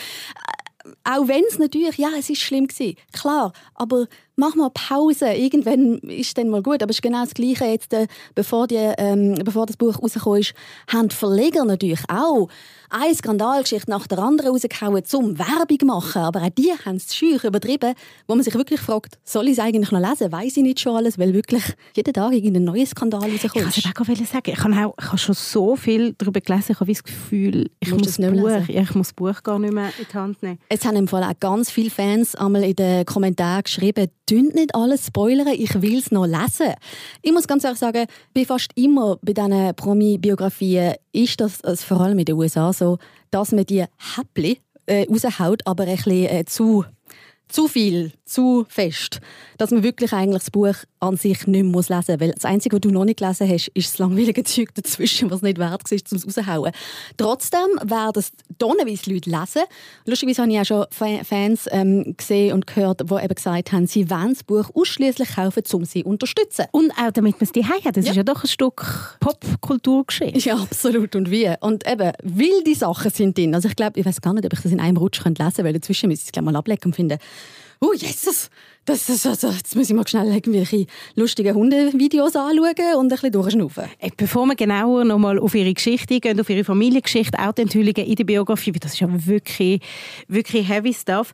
auch 1.04 1.28
wenn 1.28 1.44
es 1.48 1.60
natürlich, 1.60 1.98
ja, 1.98 2.10
es 2.18 2.30
ist 2.30 2.42
schlimm 2.42 2.68
gewesen, 2.68 2.98
klar, 3.12 3.54
aber 3.76 4.08
mach 4.36 4.56
mal 4.56 4.70
Pause, 4.70 5.34
irgendwann 5.34 5.98
ist 6.00 6.38
dann 6.38 6.50
mal 6.50 6.64
gut, 6.64 6.82
aber 6.82 6.90
es 6.90 6.98
ist 6.98 7.02
genau 7.02 7.24
das 7.24 7.34
Gleiche 7.34 7.66
jetzt, 7.66 7.94
äh, 7.94 8.08
bevor, 8.36 8.68
die, 8.68 8.76
ähm, 8.76 9.36
bevor 9.44 9.66
das 9.66 9.78
Buch 9.78 10.02
rausgekommen 10.02 10.42
ist, 10.42 10.54
haben 10.88 11.10
die 11.10 11.16
Verleger 11.16 11.66
natürlich 11.66 12.02
auch 12.10 12.50
eine 12.90 13.16
Skandalgeschichte 13.16 13.90
nach 13.90 14.06
der 14.08 14.20
anderen 14.20 14.52
rausgehauen, 14.52 15.04
zum 15.04 15.40
Werbung 15.40 15.88
machen. 15.88 16.22
Aber 16.22 16.44
auch 16.44 16.50
die 16.50 16.72
haben 16.86 16.98
es 16.98 17.16
schüch 17.16 17.44
übertrieben, 17.44 17.94
wo 18.28 18.36
man 18.36 18.44
sich 18.44 18.54
wirklich 18.54 18.80
fragt, 18.80 19.18
soll 19.24 19.48
ich 19.48 19.54
es 19.54 19.60
eigentlich 19.60 19.92
noch 19.92 20.00
lesen? 20.00 20.32
Weiß 20.32 20.58
ich 20.58 20.64
nicht 20.64 20.80
schon 20.80 20.96
alles? 20.96 21.18
Weil 21.18 21.34
wirklich 21.34 21.64
jeden 21.96 22.14
Tag 22.14 22.34
irgendein 22.34 22.66
neuer 22.66 22.86
Skandal 22.86 23.22
rauskommt. 23.22 23.78
Ich 23.78 23.94
kann 23.94 24.08
es 24.08 24.30
sagen. 24.30 24.52
Ich 24.52 24.64
habe, 24.64 24.86
auch, 24.86 24.94
ich 25.00 25.08
habe 25.08 25.18
schon 25.18 25.36
so 25.36 25.76
viel 25.76 26.14
darüber 26.18 26.40
gelesen, 26.40 26.74
ich 26.74 26.80
habe 26.80 26.92
das 26.92 27.04
Gefühl, 27.04 27.72
ich 27.80 27.92
muss, 27.92 28.02
das 28.04 28.18
Buch, 28.18 28.68
ich 28.68 28.96
muss 28.96 29.08
das 29.08 29.14
Buch 29.14 29.44
gar 29.44 29.58
nicht 29.58 29.74
mehr 29.74 29.92
in 29.98 30.06
die 30.12 30.14
Hand 30.14 30.44
nehmen. 30.44 30.60
Jetzt 30.72 30.86
haben 30.86 30.96
im 30.96 31.08
Fall 31.08 31.24
auch 31.24 31.40
ganz 31.40 31.72
viele 31.72 31.90
Fans 31.90 32.36
einmal 32.36 32.64
in 32.64 32.76
den 32.76 33.06
Kommentaren 33.06 33.64
geschrieben, 33.64 34.08
«Dünnt 34.30 34.56
nicht 34.56 34.74
alles 34.74 35.08
spoilern, 35.08 35.48
ich 35.48 35.82
will 35.82 35.98
es 35.98 36.12
noch 36.12 36.26
lesen.» 36.26 36.74
Ich 37.22 37.32
muss 37.32 37.48
ganz 37.48 37.64
ehrlich 37.64 37.80
sagen, 37.80 38.06
bei 38.34 38.46
fast 38.46 38.72
immer 38.76 39.18
bei 39.22 39.34
diesen 39.34 39.76
Promi-Biografien 39.76 40.96
ist 41.12 41.42
das 41.42 41.62
also 41.64 41.84
vor 41.86 42.02
allem 42.02 42.20
in 42.20 42.26
den 42.26 42.36
USA 42.36 42.72
so, 42.74 42.98
dass 43.32 43.52
man 43.52 43.66
die 43.66 43.84
Häppchen 44.16 44.58
äh, 44.86 45.06
raushaut, 45.10 45.62
aber 45.66 45.84
ein 45.84 45.96
bisschen 45.96 46.26
äh, 46.26 46.46
zu, 46.46 46.86
zu 47.50 47.68
viel, 47.68 48.12
zu 48.26 48.66
fest 48.68 49.20
dass 49.58 49.72
man 49.72 49.84
wirklich 49.84 50.12
eigentlich 50.14 50.44
das 50.44 50.52
Buch 50.52 50.76
an 51.00 51.18
sich 51.18 51.48
nicht 51.48 51.64
mehr 51.64 51.64
lesen 51.64 51.72
muss. 51.72 51.90
Weil 51.90 52.32
das 52.32 52.46
Einzige, 52.46 52.76
was 52.76 52.82
du 52.82 52.92
noch 52.92 53.06
nicht 53.06 53.20
gelesen 53.20 53.50
hast, 53.50 53.70
ist 53.70 53.94
das 53.94 53.98
langweilige 53.98 54.44
Zeug 54.44 54.74
dazwischen, 54.76 55.32
was 55.32 55.42
nicht 55.42 55.58
wert 55.58 55.90
war, 55.90 55.98
um 56.12 56.18
es 56.18 56.28
rauszuhauen. 56.28 56.72
Trotzdem 57.18 57.68
werden 57.84 58.20
es 58.20 58.32
tonnenweise 58.58 59.12
Leute 59.12 59.30
lesen. 59.30 59.62
Lustigerweise 60.06 60.42
habe 60.42 60.52
ich 60.52 60.60
auch 60.60 60.66
schon 60.66 61.24
Fans 61.24 61.68
ähm, 61.72 62.16
gesehen 62.18 62.54
und 62.54 62.68
gehört, 62.68 63.10
die 63.10 63.14
eben 63.14 63.36
gesagt 63.36 63.72
haben, 63.72 63.88
sie 63.88 64.10
wollen 64.10 64.34
das 64.34 64.44
Buch 64.44 64.70
ausschließlich 64.74 65.36
kaufen, 65.36 65.64
um 65.74 65.86
sie 65.86 66.04
zu 66.04 66.10
unterstützen. 66.10 66.66
Und 66.72 66.92
auch 66.92 67.12
damit 67.12 67.36
man 67.36 67.44
es 67.44 67.52
die 67.52 67.66
hat. 67.66 67.96
Das 67.96 68.06
ja. 68.06 68.12
ist 68.12 68.18
ja 68.18 68.24
doch 68.24 68.44
ein 68.44 68.48
Stück 68.48 69.18
Popkulturgeschichte. 69.20 70.40
Ja, 70.40 70.58
absolut. 70.58 71.16
Und 71.16 71.32
wie? 71.32 71.54
Und 71.62 71.90
eben, 71.90 72.12
wilde 72.24 72.76
Sachen 72.76 73.12
sind 73.12 73.38
drin. 73.38 73.56
Also 73.56 73.68
ich 73.68 73.76
glaube, 73.76 74.00
ich 74.00 74.06
weiß 74.06 74.22
gar 74.22 74.34
nicht, 74.34 74.46
ob 74.46 74.54
ich 74.54 74.60
das 74.60 74.72
in 74.72 74.80
einem 74.80 74.98
Rutsch 74.98 75.24
lesen 75.24 75.36
könnte, 75.36 75.64
weil 75.64 75.74
dazwischen 75.74 76.10
müsste 76.10 76.30
ich 76.32 76.38
es 76.38 76.44
mal 76.44 76.56
ablegen 76.56 76.84
und 76.86 76.96
finden, 76.96 77.18
oh 77.80 77.94
Jesus, 77.94 78.50
das, 78.86 79.06
das, 79.06 79.26
also, 79.26 79.50
jetzt 79.50 79.76
muss 79.76 79.90
ich 79.90 79.96
mal 79.96 80.08
schnell 80.08 80.28
irgendwelche 80.28 80.88
lustigen 81.16 81.56
Hundevideos 81.56 82.36
anschauen 82.36 82.96
und 82.98 83.06
ein 83.06 83.10
bisschen 83.10 83.32
durchschnaufen. 83.32 83.86
Äh, 84.00 84.10
bevor 84.16 84.46
wir 84.46 84.56
genauer 84.56 85.06
noch 85.06 85.20
mal 85.20 85.40
auf 85.40 85.56
ihre 85.56 85.74
Geschichte 85.74 86.20
gehen, 86.20 86.40
auf 86.40 86.50
ihre 86.50 86.66
Familiengeschichte, 86.66 87.40
auch 87.40 87.54
die 87.54 87.62
Enthüllungen 87.62 88.06
in 88.06 88.16
der 88.16 88.26
Biografie, 88.26 88.74
das 88.74 88.94
ist 88.94 89.00
ja 89.00 89.08
wirklich, 89.10 89.82
wirklich 90.28 90.68
heavy 90.68 90.94
stuff 90.94 91.34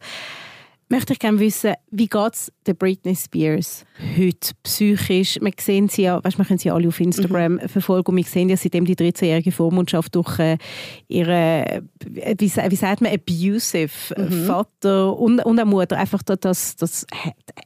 möchte 0.90 1.14
ich 1.14 1.20
gerne 1.20 1.40
wissen, 1.40 1.74
wie 1.92 2.08
geht 2.08 2.34
es 2.34 2.52
der 2.66 2.74
Britney 2.74 3.16
Spears 3.16 3.86
heute 4.18 4.52
psychisch? 4.64 5.38
Wir 5.40 5.54
sehen 5.60 5.88
sie 5.88 6.04
ja, 6.04 6.24
weißt, 6.24 6.38
wir 6.38 6.46
können 6.46 6.58
sie 6.58 6.72
alle 6.72 6.88
auf 6.88 7.00
Instagram 7.00 7.54
mhm. 7.54 7.70
verfolgen 7.70 8.12
und 8.12 8.18
wir 8.18 8.24
sehen 8.24 8.50
ja 8.50 8.58
seitdem 8.58 8.86
die 8.86 8.96
13-jährige 8.96 9.52
Vormundschaft 9.52 10.16
durch 10.16 10.40
äh, 10.40 10.58
ihre, 11.08 11.84
wie, 12.06 12.52
wie 12.52 12.76
sagt 12.76 13.02
man, 13.02 13.14
abusive 13.14 13.92
mhm. 14.18 14.46
Vater 14.46 15.16
und, 15.16 15.40
und 15.46 15.60
eine 15.60 15.70
Mutter, 15.70 15.98
einfach 15.98 16.24
das, 16.24 16.76
das 16.76 17.06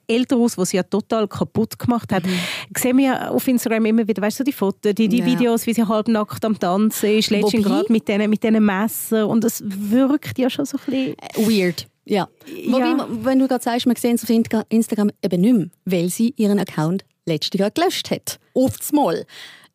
Elternhaus, 0.06 0.58
was 0.58 0.72
sie 0.72 0.78
ja 0.78 0.84
total 0.84 1.28
kaputt 1.30 1.80
gemacht 1.80 2.12
hat, 2.12 2.26
mhm. 2.26 2.32
sehen 2.78 2.98
wir 2.98 3.32
auf 3.32 3.48
Instagram 3.48 3.86
immer 3.86 4.08
wieder, 4.08 4.22
weißt 4.22 4.42
du, 4.42 4.44
die 4.44 4.52
Fotos, 4.52 4.94
die, 4.96 5.08
die 5.08 5.20
ja. 5.20 5.26
Videos, 5.26 5.66
wie 5.66 5.74
sie 5.74 5.88
halbnackt 5.88 6.44
am 6.44 6.60
Tanzen 6.60 7.18
ist, 7.18 7.30
letztens 7.30 7.64
gerade 7.64 7.92
mit 7.92 8.08
diesen 8.08 8.30
mit 8.30 8.44
Messer 8.44 9.30
und 9.30 9.46
das 9.46 9.64
wirkt 9.66 10.38
ja 10.38 10.50
schon 10.50 10.66
so 10.66 10.78
ein 10.78 11.16
bisschen... 11.36 11.48
Weird. 11.48 11.88
Ja. 12.06 12.28
Wobei, 12.68 12.80
ja. 12.80 13.08
wenn 13.10 13.40
du 13.40 13.48
gerade 13.48 13.64
sagst, 13.64 13.86
man 13.86 13.96
sieht 13.96 14.16
es 14.16 14.24
auf 14.24 14.66
Instagram 14.70 15.12
eben 15.22 15.42
nicht 15.42 15.54
mehr, 15.54 15.68
weil 15.86 16.10
sie 16.10 16.34
ihren 16.38 16.60
Account 16.60 17.06
letztes 17.26 17.60
Jahr 17.60 17.72
gelöscht 17.72 18.12
hat. 18.12 18.40
Oft's 18.54 18.92
mal. 18.92 19.26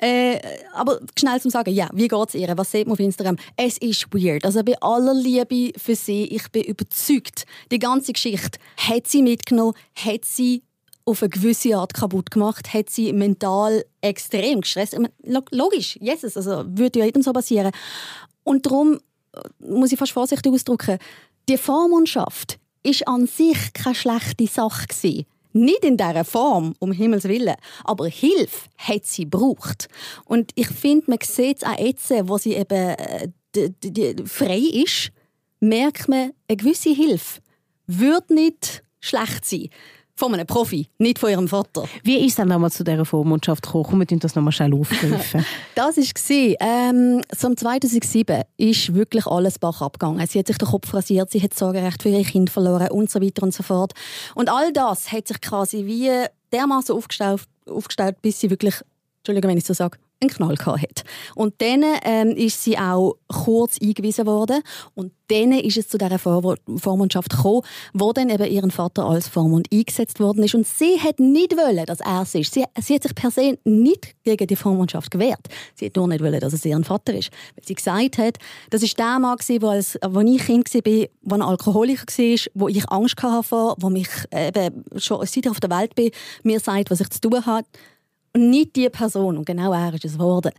Äh, 0.01 0.39
aber 0.75 1.01
schnell 1.19 1.41
zum 1.41 1.51
Sagen, 1.51 1.75
ja, 1.75 1.89
wie 1.93 2.07
geht 2.07 2.29
es 2.29 2.35
ihr? 2.35 2.57
Was 2.57 2.71
sieht 2.71 2.87
man 2.87 2.93
auf 2.93 3.01
Instagram? 3.01 3.37
Es 3.57 3.79
ist 3.79 4.07
weird. 4.13 4.45
Also 4.45 4.63
bei 4.63 4.81
aller 4.81 5.15
Liebe 5.15 5.73
für 5.77 5.97
sie, 5.97 6.25
ich 6.25 6.49
bin 6.51 6.63
überzeugt, 6.63 7.47
die 7.73 7.81
ganze 7.81 8.13
Geschichte 8.13 8.61
hat 8.77 9.09
sie 9.09 9.23
mitgenommen, 9.23 9.75
hat 9.97 10.25
sie 10.25 10.63
auf 11.05 11.23
eine 11.23 11.31
gewisse 11.31 11.77
Art 11.77 11.95
kaputt 11.95 12.31
gemacht, 12.31 12.73
hat 12.75 12.91
sie 12.91 13.13
mental 13.13 13.85
extrem 14.01 14.61
gestresst. 14.61 14.97
Logisch, 15.51 15.99
Jesus, 16.01 16.37
also 16.37 16.65
würde 16.67 17.01
ja 17.01 17.07
jedem 17.07 17.23
so 17.23 17.33
passieren. 17.33 17.73
Und 18.45 18.67
darum 18.67 19.01
äh, 19.33 19.41
muss 19.59 19.91
ich 19.91 19.99
fast 19.99 20.13
vorsichtig 20.13 20.53
ausdrücken, 20.53 20.99
die 21.49 21.57
Vormundschaft 21.57 22.59
ist 22.83 23.09
an 23.09 23.27
sich 23.27 23.73
keine 23.73 23.95
schlechte 23.95 24.47
Sache. 24.47 25.25
Nicht 25.53 25.85
in 25.85 25.97
dieser 25.97 26.25
Form, 26.25 26.75
um 26.79 26.93
Himmels 26.93 27.25
Willen. 27.25 27.57
Aber 27.85 28.07
Hilfe 28.07 28.69
hat 28.77 29.07
sie 29.07 29.25
gebraucht. 29.25 29.89
Und 30.27 30.53
ich 30.55 30.69
finde, 30.69 31.11
man 31.11 31.19
sieht 31.23 31.59
es 31.59 31.65
auch 31.65 31.79
jetzt, 31.79 32.11
wo 32.11 32.39
sie 32.39 32.55
eben 32.55 32.95
äh, 32.95 33.29
frei 34.27 34.59
ist, 34.59 35.11
merkt 35.61 36.09
man, 36.09 36.33
eine 36.49 36.57
gewisse 36.57 36.91
Hilfe 36.91 37.41
würde 37.87 38.35
nicht 38.35 38.83
schlecht 39.01 39.45
sein. 39.45 39.71
Von 40.19 40.35
einem 40.35 40.49
Profi, 40.49 40.89
nicht 40.99 41.21
von 41.21 41.31
ihrem 41.31 41.47
Vater. 41.47 41.85
Wie 42.03 42.17
ist 42.17 42.31
es 42.31 42.35
dann 42.35 42.49
nochmal 42.49 42.73
zu 42.73 42.83
dieser 42.83 43.05
Vormundschaft 43.05 43.63
gekommen? 43.63 43.85
Kommen 43.85 44.11
wir 44.11 44.19
das 44.19 44.35
nochmal 44.35 44.51
schnell 44.51 44.75
aufgreifen. 44.75 45.47
das 45.77 45.97
war, 45.97 46.57
ähm, 46.59 47.23
so 47.33 47.55
2007 47.55 48.43
ist 48.57 48.95
wirklich 48.95 49.29
alles 49.29 49.61
Bach 49.61 49.81
abgegangen. 49.81 50.27
Sie 50.27 50.41
hat 50.41 50.49
sich 50.49 50.59
den 50.59 50.67
Kopf 50.67 50.93
rasiert, 50.93 51.31
sie 51.31 51.41
hat 51.41 51.55
Sorgerecht 51.55 52.03
für 52.03 52.09
ihr 52.09 52.25
Kind 52.25 52.51
verloren 52.51 52.91
und 52.91 53.09
so 53.09 53.23
weiter 53.23 53.45
und 53.45 53.55
so 53.55 53.63
fort. 53.63 53.93
Und 54.35 54.51
all 54.51 54.73
das 54.73 55.13
hat 55.13 55.29
sich 55.29 55.41
quasi 55.41 55.87
wie 55.87 56.11
dermaßen 56.53 56.97
aufgestellt, 56.97 57.43
aufgestellt 57.71 58.21
bis 58.21 58.41
sie 58.41 58.51
wirklich, 58.51 58.75
Entschuldigung, 59.19 59.53
wenn 59.53 59.59
ich 59.59 59.67
so 59.67 59.73
sage, 59.73 59.99
einen 60.21 60.31
Knall 60.31 60.57
hat. 60.57 61.05
Und 61.35 61.55
dann 61.59 61.85
ähm, 62.03 62.31
ist 62.31 62.63
sie 62.63 62.79
auch 62.79 63.17
kurz 63.29 63.79
eingewiesen 63.81 64.27
worden 64.27 64.63
und 64.95 65.13
dann 65.29 65.53
ist 65.53 65.77
es 65.77 65.89
zu 65.89 65.99
dieser 65.99 66.19
Vor 66.19 66.57
Vormundschaft 66.77 67.31
gekommen, 67.31 67.63
wo 67.93 68.13
dann 68.13 68.31
eben 68.31 68.51
ihren 68.51 68.71
Vater 68.71 69.05
als 69.05 69.29
Vormund 69.29 69.69
eingesetzt 69.73 70.21
worden 70.21 70.43
ist. 70.43 70.55
Und 70.55 70.67
sie 70.67 70.99
hat 71.01 71.21
nicht 71.21 71.57
wollen, 71.57 71.85
dass 71.85 72.01
er 72.01 72.23
es 72.23 72.35
ist. 72.35 72.55
Sie, 72.55 72.65
sie 72.81 72.95
hat 72.95 73.03
sich 73.03 73.15
per 73.15 73.31
se 73.31 73.59
nicht 73.65 74.15
gegen 74.25 74.47
die 74.47 74.57
Vormundschaft 74.57 75.11
gewehrt. 75.11 75.47
Sie 75.75 75.87
hat 75.87 75.97
nur 75.97 76.09
nicht 76.09 76.23
wollen, 76.23 76.41
dass 76.41 76.55
es 76.55 76.65
ihr 76.65 76.83
Vater 76.83 77.15
ist. 77.15 77.31
Weil 77.55 77.65
sie 77.65 77.75
gesagt 77.75 78.19
hat, 78.19 78.39
das 78.71 78.83
war 78.83 78.89
der 78.97 79.19
Mann, 79.19 79.39
wo, 79.61 79.69
als, 79.69 79.99
wo 80.09 80.21
ich 80.21 80.47
Kind 80.47 80.73
war, 80.73 81.07
wo 81.23 81.35
ein 81.35 81.43
Alkoholiker 81.43 82.07
war, 82.07 82.39
wo 82.55 82.69
ich 82.69 82.91
Angst 82.91 83.23
hatte, 83.23 83.75
wo 83.79 83.91
mich 83.91 84.09
eben 84.33 84.85
schon 84.97 85.25
seit 85.27 85.45
ich 85.45 85.51
auf 85.51 85.61
der 85.61 85.71
Welt 85.71 85.95
bin, 85.95 86.11
mir 86.43 86.61
sagt, 86.61 86.91
was 86.91 87.01
ich 87.01 87.11
zu 87.11 87.21
tun 87.21 87.45
habe. 87.45 87.67
Und 88.35 88.51
nicht 88.51 88.77
die 88.77 88.89
Person. 88.89 89.39
Und 89.39 89.47
genau 89.47 89.73
er 89.73 89.95
ist 89.95 90.05
es 90.05 90.15
geworden. 90.15 90.53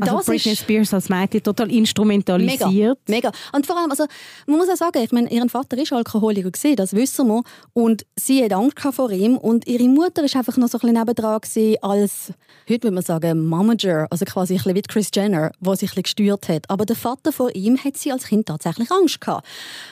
Also 0.00 0.16
das 0.16 0.26
Britney 0.26 0.56
Spears 0.56 0.92
als 0.92 1.08
Mädchen 1.08 1.42
total 1.42 1.70
instrumentalisiert. 1.70 2.98
Mega, 3.08 3.28
mega. 3.28 3.32
Und 3.52 3.64
vor 3.64 3.78
allem, 3.78 3.90
also, 3.90 4.04
man 4.46 4.58
muss 4.58 4.68
auch 4.68 4.76
sagen, 4.76 5.00
ich 5.02 5.12
meine, 5.12 5.30
ihren 5.30 5.48
Vater 5.48 5.78
ist 5.78 5.92
Alkoholiker 5.92 6.50
gewesen, 6.50 6.74
das 6.74 6.94
wissen 6.94 7.28
wir. 7.28 7.42
Und 7.74 8.04
sie 8.16 8.42
hat 8.42 8.52
Angst 8.52 8.80
vor 8.80 9.10
ihm. 9.12 9.36
Und 9.36 9.66
ihre 9.68 9.88
Mutter 9.88 10.24
ist 10.24 10.34
einfach 10.34 10.56
noch 10.56 10.68
so 10.68 10.78
ein 10.78 10.80
bisschen 10.80 10.98
nebendran 10.98 11.40
gewesen 11.40 11.76
als, 11.80 12.32
heute 12.68 12.84
würde 12.84 12.94
man 12.94 13.04
sagen, 13.04 13.46
Momager, 13.46 14.08
also 14.10 14.24
quasi 14.24 14.54
ein 14.54 14.56
bisschen 14.56 14.74
wie 14.74 14.82
Chris 14.82 15.10
Jenner, 15.14 15.52
der 15.60 15.76
sich 15.76 15.90
ein 15.90 16.02
bisschen 16.02 16.24
gesteuert 16.26 16.48
hat. 16.48 16.68
Aber 16.70 16.84
der 16.86 16.96
Vater 16.96 17.30
von 17.30 17.50
ihm 17.52 17.78
hat 17.78 17.96
sie 17.96 18.10
als 18.10 18.24
Kind 18.24 18.46
tatsächlich 18.46 18.90
Angst 18.90 19.20
gehabt. 19.20 19.46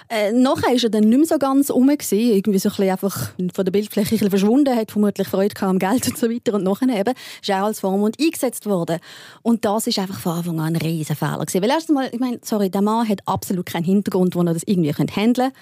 Äh, 0.09 0.33
nachher 0.33 0.75
ist 0.75 0.83
er 0.83 0.91
dann 0.91 1.05
nicht 1.05 1.19
mehr 1.19 1.27
so 1.29 1.39
ganz 1.39 1.71
rum 1.71 1.87
gewesen, 1.87 2.19
irgendwie 2.19 2.59
so 2.59 2.71
ein 2.71 2.77
bisschen 2.77 2.91
einfach 2.91 3.31
von 3.55 3.65
der 3.65 3.71
Bildfläche 3.71 4.09
ein 4.09 4.19
bisschen 4.19 4.31
verschwunden, 4.31 4.75
hat 4.75 4.91
vermutlich 4.91 5.29
Freude 5.29 5.55
gehabt 5.55 5.71
am 5.71 5.79
Geld 5.79 6.09
und 6.09 6.19
so 6.19 6.29
weiter. 6.29 6.55
Und 6.55 6.65
nachher 6.65 6.89
eben 6.89 7.15
ist 7.41 7.49
er 7.49 7.63
als 7.63 7.81
Vormund 7.81 8.17
eingesetzt 8.21 8.67
worden. 8.67 8.99
Und 9.43 9.65
das 9.65 9.87
ist 9.87 9.92
einfach 9.99 10.19
von 10.19 10.33
Anfang 10.33 10.61
an 10.61 10.75
ein 10.75 10.77
riesen 10.77 11.17
Fehler 11.17 11.39
gewesen. 11.39 11.63
Weil 11.63 11.71
erstens 11.71 11.95
mal, 11.95 12.09
ich 12.13 12.21
meine, 12.21 12.41
sorry, 12.43 12.71
der 12.71 12.83
Mann 12.83 13.09
hat 13.09 13.21
absolut 13.27 13.67
keinen 13.67 13.85
Hintergrund, 13.85 14.35
wo 14.35 14.43
er 14.43 14.55
das 14.55 14.63
irgendwie 14.65 14.93
handeln 14.93 15.09
könnte. 15.09 15.53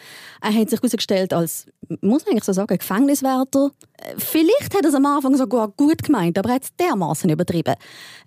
Er 0.40 0.54
hat 0.54 0.70
sich 0.70 0.80
herausgestellt 0.80 1.32
als, 1.32 1.66
muss 2.00 2.26
eigentlich 2.26 2.44
so 2.44 2.52
sagen, 2.52 2.76
Gefängniswärter. 2.76 3.70
Äh, 3.98 4.14
vielleicht 4.16 4.74
hat 4.74 4.82
er 4.82 4.88
es 4.88 4.94
am 4.94 5.06
Anfang 5.06 5.36
sogar 5.36 5.68
gut 5.68 6.02
gemeint, 6.02 6.38
aber 6.38 6.50
er 6.50 6.54
hat 6.56 6.64
es 6.64 6.76
dermaßen 6.76 7.30
übertrieben. 7.30 7.74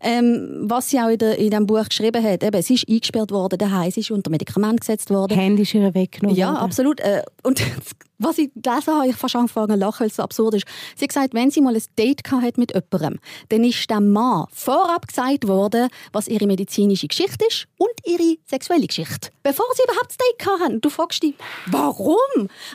Ähm, 0.01 0.63
was 0.63 0.89
sie 0.89 1.00
auch 1.00 1.10
in, 1.10 1.17
der, 1.17 1.38
in 1.38 1.50
diesem 1.50 1.65
Buch 1.65 1.86
geschrieben 1.86 2.24
hat, 2.24 2.43
eben, 2.43 2.62
sie 2.62 2.75
ist 2.75 2.89
eingesperrt 2.89 3.32
worden 3.32 3.58
daheim, 3.58 3.91
sie 3.91 4.01
ist 4.01 4.12
unter 4.12 4.29
Medikament 4.29 4.82
gesetzt 4.82 5.10
worden. 5.10 5.38
Handy 5.38 5.63
ist 5.63 5.74
ihr 5.74 5.93
weggenommen 5.93 6.38
Ja, 6.38 6.53
absolut. 6.53 7.00
Äh, 7.00 7.24
und 7.43 7.62
was 8.24 8.38
ich 8.38 8.51
gelesen 8.55 8.93
habe, 8.93 9.08
ich 9.08 9.15
fast 9.15 9.36
angefangen 9.36 9.72
zu 9.72 9.75
lachen, 9.75 10.00
weil 10.01 10.08
es 10.08 10.15
so 10.15 10.24
absurd 10.24 10.55
ist. 10.55 10.65
Sie 10.96 11.03
hat 11.03 11.10
gesagt, 11.10 11.34
wenn 11.34 11.51
sie 11.51 11.62
mal 11.62 11.75
ein 11.75 11.84
Date 11.98 12.22
hat 12.32 12.58
mit 12.58 12.74
jemandem, 12.74 13.20
dann 13.50 13.63
ist 13.63 13.89
dem 13.89 14.12
Mann 14.12 14.46
vorab 14.51 15.08
gesagt 15.08 15.48
worden, 15.48 15.89
was 16.12 16.27
ihre 16.27 16.48
medizinische 16.48 17.08
Geschichte 17.08 17.46
ist 17.46 17.67
und 17.77 17.91
ihre 18.05 18.38
sexuelle 18.46 18.88
Geschichte. 18.88 19.29
Bevor 19.43 19.65
sie 19.75 19.84
überhaupt 19.84 20.10
das 20.10 20.17
Date 20.17 20.62
hatten. 20.62 20.82
Du 20.82 20.89
fragst 20.89 21.24
dich, 21.24 21.36
warum? 21.67 22.17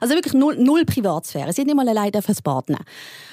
Also 0.01 0.15
wirklich 0.15 0.35
null, 0.35 0.57
null 0.57 0.78
Privatsphäre. 0.85 1.53
Sie 1.53 1.61
hat 1.61 1.67
nicht 1.67 1.77
mal 1.77 1.89
alleine 1.89 2.23
fürs 2.23 2.43
Bad 2.43 2.69
nehmen. 2.69 2.85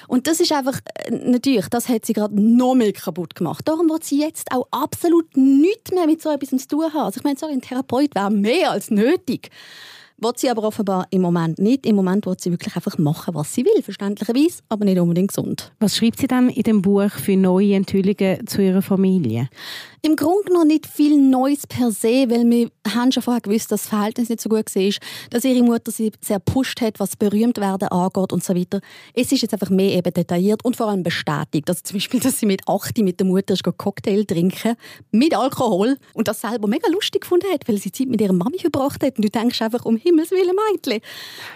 Und 0.08 0.26
das 0.26 0.40
ist 0.40 0.52
einfach, 0.52 0.80
äh, 0.94 1.10
natürlich, 1.10 1.68
das 1.68 1.88
hat 1.88 2.06
sie 2.06 2.12
gerade 2.12 2.40
noch 2.40 2.74
mehr 2.74 2.92
kaputt 2.92 3.34
gemacht. 3.34 3.66
Darum 3.66 3.88
wird 3.88 4.04
sie 4.04 4.20
jetzt 4.20 4.50
auch 4.52 4.66
absolut 4.70 5.36
nichts 5.36 5.92
mehr 5.92 6.06
mit 6.06 6.22
so 6.22 6.30
etwas 6.30 6.50
zu 6.50 6.68
tun 6.68 6.92
haben. 6.92 7.06
Also 7.06 7.18
ich 7.18 7.24
meine, 7.24 7.38
sorry, 7.38 7.52
ein 7.52 7.60
Therapeut 7.60 8.14
wäre 8.14 8.30
mehr 8.30 8.70
als 8.70 8.90
nötig. 8.90 9.50
Wird 10.18 10.38
sie 10.38 10.48
aber 10.48 10.62
offenbar 10.62 11.06
im 11.10 11.20
Moment 11.20 11.58
nicht. 11.58 11.84
Im 11.84 11.94
Moment 11.94 12.24
wird 12.24 12.40
sie 12.40 12.50
wirklich 12.50 12.74
einfach 12.74 12.96
machen, 12.96 13.34
was 13.34 13.52
sie 13.52 13.66
will, 13.66 13.82
verständlicherweise, 13.82 14.62
aber 14.70 14.86
nicht 14.86 14.98
unbedingt 14.98 15.28
gesund. 15.28 15.72
Was 15.78 15.96
schreibt 15.96 16.18
sie 16.18 16.26
dann 16.26 16.48
in 16.48 16.62
dem 16.62 16.80
Buch 16.80 17.10
für 17.10 17.36
neue 17.36 17.74
Enthüllungen 17.74 18.46
zu 18.46 18.62
ihrer 18.62 18.80
Familie? 18.80 19.50
Im 20.06 20.14
Grunde 20.14 20.52
noch 20.52 20.64
nicht 20.64 20.86
viel 20.86 21.20
Neues 21.20 21.66
per 21.66 21.90
se, 21.90 22.30
weil 22.30 22.48
wir 22.48 22.70
haben 22.94 23.10
schon 23.10 23.24
vorher 23.24 23.40
gewusst, 23.40 23.72
dass 23.72 23.82
das 23.82 23.88
Verhältnis 23.88 24.28
nicht 24.28 24.40
so 24.40 24.48
gut 24.48 24.72
war, 24.72 24.90
dass 25.30 25.44
ihre 25.44 25.64
Mutter 25.64 25.90
sie 25.90 26.12
sehr 26.20 26.38
pusht 26.38 26.80
hat, 26.80 27.00
was 27.00 27.16
berühmt 27.16 27.58
werden 27.58 27.88
angeht 27.88 28.32
und 28.32 28.44
so 28.44 28.54
weiter. 28.54 28.80
Es 29.14 29.32
ist 29.32 29.42
jetzt 29.42 29.52
einfach 29.52 29.68
mehr 29.68 29.96
eben 29.96 30.14
detailliert 30.14 30.64
und 30.64 30.76
vor 30.76 30.86
allem 30.86 31.02
bestätigt. 31.02 31.68
Also 31.68 31.80
zum 31.82 31.96
Beispiel, 31.96 32.20
dass 32.22 32.38
sie 32.38 32.46
mit 32.46 32.68
8 32.68 32.98
mit 32.98 33.18
der 33.18 33.26
Mutter 33.26 33.56
Cocktail 33.76 34.24
trinken 34.24 34.76
mit 35.10 35.36
Alkohol 35.36 35.96
und 36.14 36.28
das 36.28 36.40
selber 36.40 36.68
mega 36.68 36.88
lustig 36.88 37.22
gefunden 37.22 37.52
hat, 37.52 37.66
weil 37.66 37.78
sie 37.78 37.90
Zeit 37.90 38.06
mit 38.06 38.20
ihrer 38.20 38.32
Mami 38.32 38.60
verbracht 38.60 39.02
hat 39.02 39.16
und 39.16 39.24
du 39.24 39.28
denkst 39.28 39.60
einfach, 39.60 39.84
um 39.84 39.96
Himmels 39.96 40.30
Willen, 40.30 40.54
Mädchen. 40.70 41.00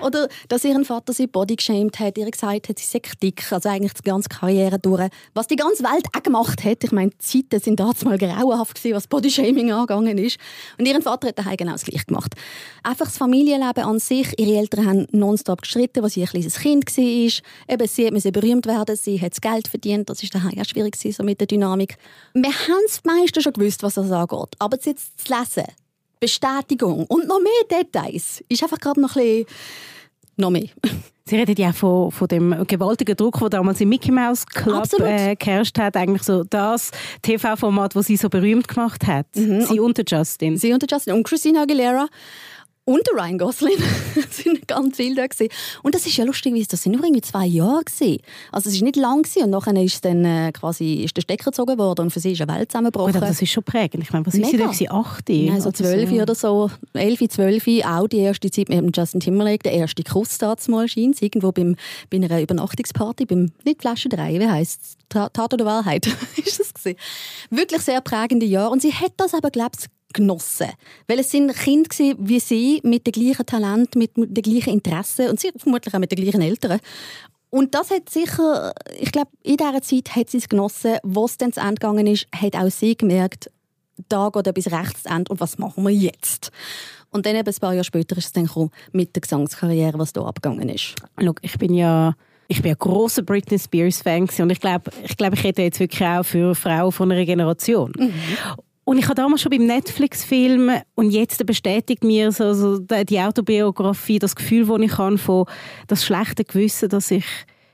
Oder 0.04 0.28
dass 0.48 0.64
ihren 0.64 0.84
Vater 0.84 1.12
sie 1.12 1.28
body 1.28 1.54
geshamed 1.54 2.00
hat, 2.00 2.18
ihr 2.18 2.28
gesagt 2.28 2.68
hat, 2.68 2.80
sie 2.80 2.84
sei 2.84 3.00
dick, 3.22 3.52
also 3.52 3.68
eigentlich 3.68 3.92
die 3.92 4.02
ganze 4.02 4.28
Karriere 4.28 4.80
durch. 4.80 5.08
Was 5.34 5.46
die 5.46 5.54
ganze 5.54 5.84
Welt 5.84 6.06
auch 6.16 6.22
gemacht 6.24 6.64
hat, 6.64 6.82
ich 6.82 6.90
meine, 6.90 7.12
die 7.12 7.18
Zeiten 7.18 7.62
sind 7.62 7.78
damals 7.78 8.04
mal 8.04 8.18
grauenhaft 8.40 8.76
gewesen, 8.76 8.96
was 8.96 9.06
Bodyshaming 9.06 9.72
angegangen 9.72 10.18
ist. 10.18 10.38
Und 10.78 10.86
ihren 10.86 11.02
Vater 11.02 11.28
hat 11.28 11.38
daheim 11.38 11.56
genau 11.56 11.72
das 11.72 11.84
Gleiche 11.84 12.06
gemacht. 12.06 12.34
Einfach 12.82 13.06
das 13.06 13.18
Familienleben 13.18 13.84
an 13.84 13.98
sich. 13.98 14.38
Ihre 14.38 14.58
Eltern 14.58 14.86
haben 14.86 15.06
nonstop 15.12 15.62
gestritten, 15.62 16.02
als 16.02 16.14
sie 16.14 16.22
ein 16.22 16.28
kleines 16.28 16.58
Kind 16.58 16.96
war. 16.96 17.74
Eben, 17.74 17.88
sie 17.88 18.10
musste 18.10 18.32
berühmt 18.32 18.66
werden, 18.66 18.96
sie 18.96 19.20
hat 19.20 19.32
das 19.32 19.40
Geld 19.40 19.68
verdient. 19.68 20.08
Das 20.08 20.22
war 20.22 20.30
daheim 20.40 20.58
auch 20.60 20.64
schwierig 20.64 20.96
so 20.96 21.22
mit 21.22 21.40
der 21.40 21.46
Dynamik. 21.46 21.96
Wir 22.34 22.52
haben 22.52 22.84
es 22.86 23.02
meistens 23.04 23.44
schon 23.44 23.52
gewusst, 23.52 23.82
was 23.82 23.94
das 23.94 24.10
angeht. 24.10 24.56
Aber 24.58 24.78
jetzt 24.82 25.18
zu 25.18 25.32
lesen, 25.32 25.64
Bestätigung 26.18 27.06
und 27.06 27.26
noch 27.26 27.40
mehr 27.40 27.82
Details, 27.82 28.44
ist 28.48 28.62
einfach 28.62 28.78
gerade 28.78 29.00
noch 29.00 29.16
ein 29.16 29.44
bisschen 29.44 29.46
noch 30.36 30.50
mehr. 30.50 30.68
Sie 31.30 31.36
redet 31.36 31.60
ja 31.60 31.72
von, 31.72 32.10
von 32.10 32.26
dem 32.26 32.66
gewaltigen 32.66 33.14
Druck, 33.14 33.38
der 33.38 33.50
damals 33.50 33.80
im 33.80 33.88
Mickey 33.88 34.10
Mouse 34.10 34.44
Club 34.44 34.84
äh, 34.98 35.36
geherrscht 35.36 35.78
hat. 35.78 35.96
Eigentlich 35.96 36.24
so 36.24 36.42
das 36.42 36.90
TV-Format, 37.22 37.94
das 37.94 38.06
sie 38.06 38.16
so 38.16 38.28
berühmt 38.28 38.66
gemacht 38.66 39.06
hat. 39.06 39.26
Mhm. 39.36 39.60
Sie 39.60 39.78
und 39.78 40.10
Justin. 40.10 40.56
Sie 40.56 40.72
und 40.72 40.84
Justin. 40.90 41.14
Und 41.14 41.22
Christina 41.22 41.62
Aguilera 41.62 42.08
und 42.90 43.06
der 43.06 43.14
Ryan 43.14 43.38
Gosling 43.38 43.76
sind 44.30 44.66
ganz 44.66 44.96
viel 44.96 45.14
da 45.14 45.26
gewesen. 45.26 45.48
Und 45.82 45.94
das 45.94 46.06
ist 46.06 46.16
ja 46.16 46.24
lustig, 46.24 46.66
das 46.68 46.82
sind 46.82 46.92
nur 46.92 47.04
irgendwie 47.04 47.20
zwei 47.20 47.46
Jahre 47.46 47.84
gewesen. 47.84 48.18
Also 48.50 48.68
es 48.68 48.74
ist 48.74 48.82
nicht 48.82 48.96
lang 48.96 49.22
gewesen. 49.22 49.44
und 49.44 49.50
nachher 49.50 49.80
ist 49.80 50.04
dann 50.04 50.24
äh, 50.24 50.50
quasi 50.52 51.04
ist 51.04 51.16
der 51.16 51.22
Stecker 51.22 51.52
gezogen 51.52 51.78
worden 51.78 52.02
und 52.02 52.10
für 52.10 52.18
sie 52.18 52.32
ist 52.32 52.40
eine 52.40 52.52
Welt 52.52 52.72
zusammengebrochen. 52.72 53.12
Gut, 53.12 53.22
das 53.22 53.40
ist 53.40 53.50
schon 53.50 53.62
prägend. 53.62 54.02
Ich 54.02 54.12
meine, 54.12 54.26
was 54.26 54.34
Mega. 54.34 54.70
ist 54.70 54.78
sie 54.78 54.86
da 54.86 54.94
Acht? 54.94 55.28
Nein, 55.28 55.60
so 55.60 55.70
zwölf 55.70 56.10
so. 56.10 56.16
oder 56.16 56.34
so, 56.34 56.70
elf, 56.94 57.20
zwölf. 57.28 57.68
Auch 57.84 58.08
die 58.08 58.18
erste 58.18 58.50
Zeit 58.50 58.68
mit 58.68 58.96
Justin 58.96 59.20
Timberlake, 59.20 59.62
der 59.62 59.72
erste 59.72 60.02
Kuss 60.02 60.38
mal 60.68 60.88
scheint 60.88 61.22
irgendwo 61.22 61.52
beim, 61.52 61.76
bei 62.10 62.16
einer 62.16 62.40
Übernachtungsparty, 62.40 63.26
beim 63.26 63.52
nicht 63.64 63.80
Flasche 63.80 64.08
3, 64.08 64.40
wie 64.40 64.48
heisst 64.48 64.80
es? 64.82 64.96
Tat 65.08 65.54
oder 65.54 65.64
Wahrheit 65.64 66.06
ist 66.44 66.58
das 66.58 66.74
gewesen. 66.74 66.96
Wirklich 67.50 67.82
sehr 67.82 68.00
prägende 68.00 68.46
Jahre 68.46 68.70
und 68.70 68.82
sie 68.82 68.92
hat 68.92 69.12
das 69.16 69.34
aber 69.34 69.50
glaube 69.50 69.72
ich 69.78 69.86
genossen. 70.12 70.68
Weil 71.06 71.20
es 71.20 71.30
sind 71.30 71.54
Kinder 71.54 71.88
wie 72.18 72.40
sie, 72.40 72.80
mit 72.84 73.06
dem 73.06 73.12
gleichen 73.12 73.46
Talent, 73.46 73.94
mit 73.94 74.16
den 74.16 74.42
gleichen 74.42 74.72
Interessen 74.72 75.28
und 75.28 75.40
sie 75.40 75.50
vermutlich 75.56 75.94
auch 75.94 75.98
mit 75.98 76.10
den 76.10 76.22
gleichen 76.22 76.42
Eltern. 76.42 76.80
Und 77.50 77.74
das 77.74 77.90
hat 77.90 78.08
sicher, 78.08 78.72
ich 78.98 79.10
glaube, 79.10 79.30
in 79.42 79.56
dieser 79.56 79.82
Zeit 79.82 80.14
hat 80.14 80.30
sie 80.30 80.38
es 80.38 80.48
genossen. 80.48 80.96
Wo 81.02 81.24
es 81.24 81.36
dann 81.36 81.52
zu 81.52 81.60
Ende 81.60 81.74
gegangen 81.74 82.06
ist, 82.06 82.26
hat 82.32 82.54
auch 82.54 82.70
sie 82.70 82.96
gemerkt, 82.96 83.50
da 84.08 84.30
geht 84.30 84.46
etwas 84.46 84.72
rechts 84.72 85.02
zu 85.02 85.08
Ende 85.08 85.30
und 85.30 85.40
was 85.40 85.58
machen 85.58 85.84
wir 85.84 85.90
jetzt? 85.90 86.50
Und 87.10 87.26
dann 87.26 87.34
eben 87.34 87.48
ein 87.48 87.60
paar 87.60 87.72
Jahre 87.72 87.84
später 87.84 88.16
ist 88.16 88.26
es 88.26 88.32
dann 88.32 88.46
gekommen, 88.46 88.70
mit 88.92 89.14
der 89.16 89.20
Gesangskarriere, 89.20 89.98
was 89.98 90.12
da 90.12 90.22
abgegangen 90.22 90.68
ist. 90.68 90.94
Schau, 91.20 91.34
ich 91.42 91.58
bin 91.58 91.74
ja 91.74 92.14
ich 92.50 92.62
bin 92.62 92.72
ein 92.72 92.78
großer 92.78 93.22
Britney 93.22 93.60
Spears 93.60 94.02
Fan 94.02 94.28
und 94.38 94.50
ich 94.50 94.58
glaube, 94.58 94.90
ich, 95.04 95.16
glaub, 95.16 95.32
ich 95.34 95.44
rede 95.44 95.62
jetzt 95.62 95.78
wirklich 95.78 96.04
auch 96.04 96.24
für 96.24 96.56
Frauen 96.56 96.90
von 96.90 97.12
einer 97.12 97.24
Generation. 97.24 97.92
Mhm. 97.96 98.12
Und 98.90 98.98
ich 98.98 99.04
habe 99.04 99.14
damals 99.14 99.40
schon 99.40 99.50
beim 99.50 99.66
Netflix-Film 99.66 100.72
und 100.96 101.10
jetzt 101.12 101.46
bestätigt 101.46 102.02
mir 102.02 102.32
so, 102.32 102.54
so 102.54 102.80
die 102.80 103.20
Autobiografie 103.20 104.18
das 104.18 104.34
Gefühl, 104.34 104.66
das 104.66 104.82
ich 104.82 104.98
habe 104.98 105.16
von 105.16 105.46
das 105.86 106.04
schlechte 106.04 106.42
Gewissen, 106.42 106.88
dass 106.88 107.12
ich 107.12 107.24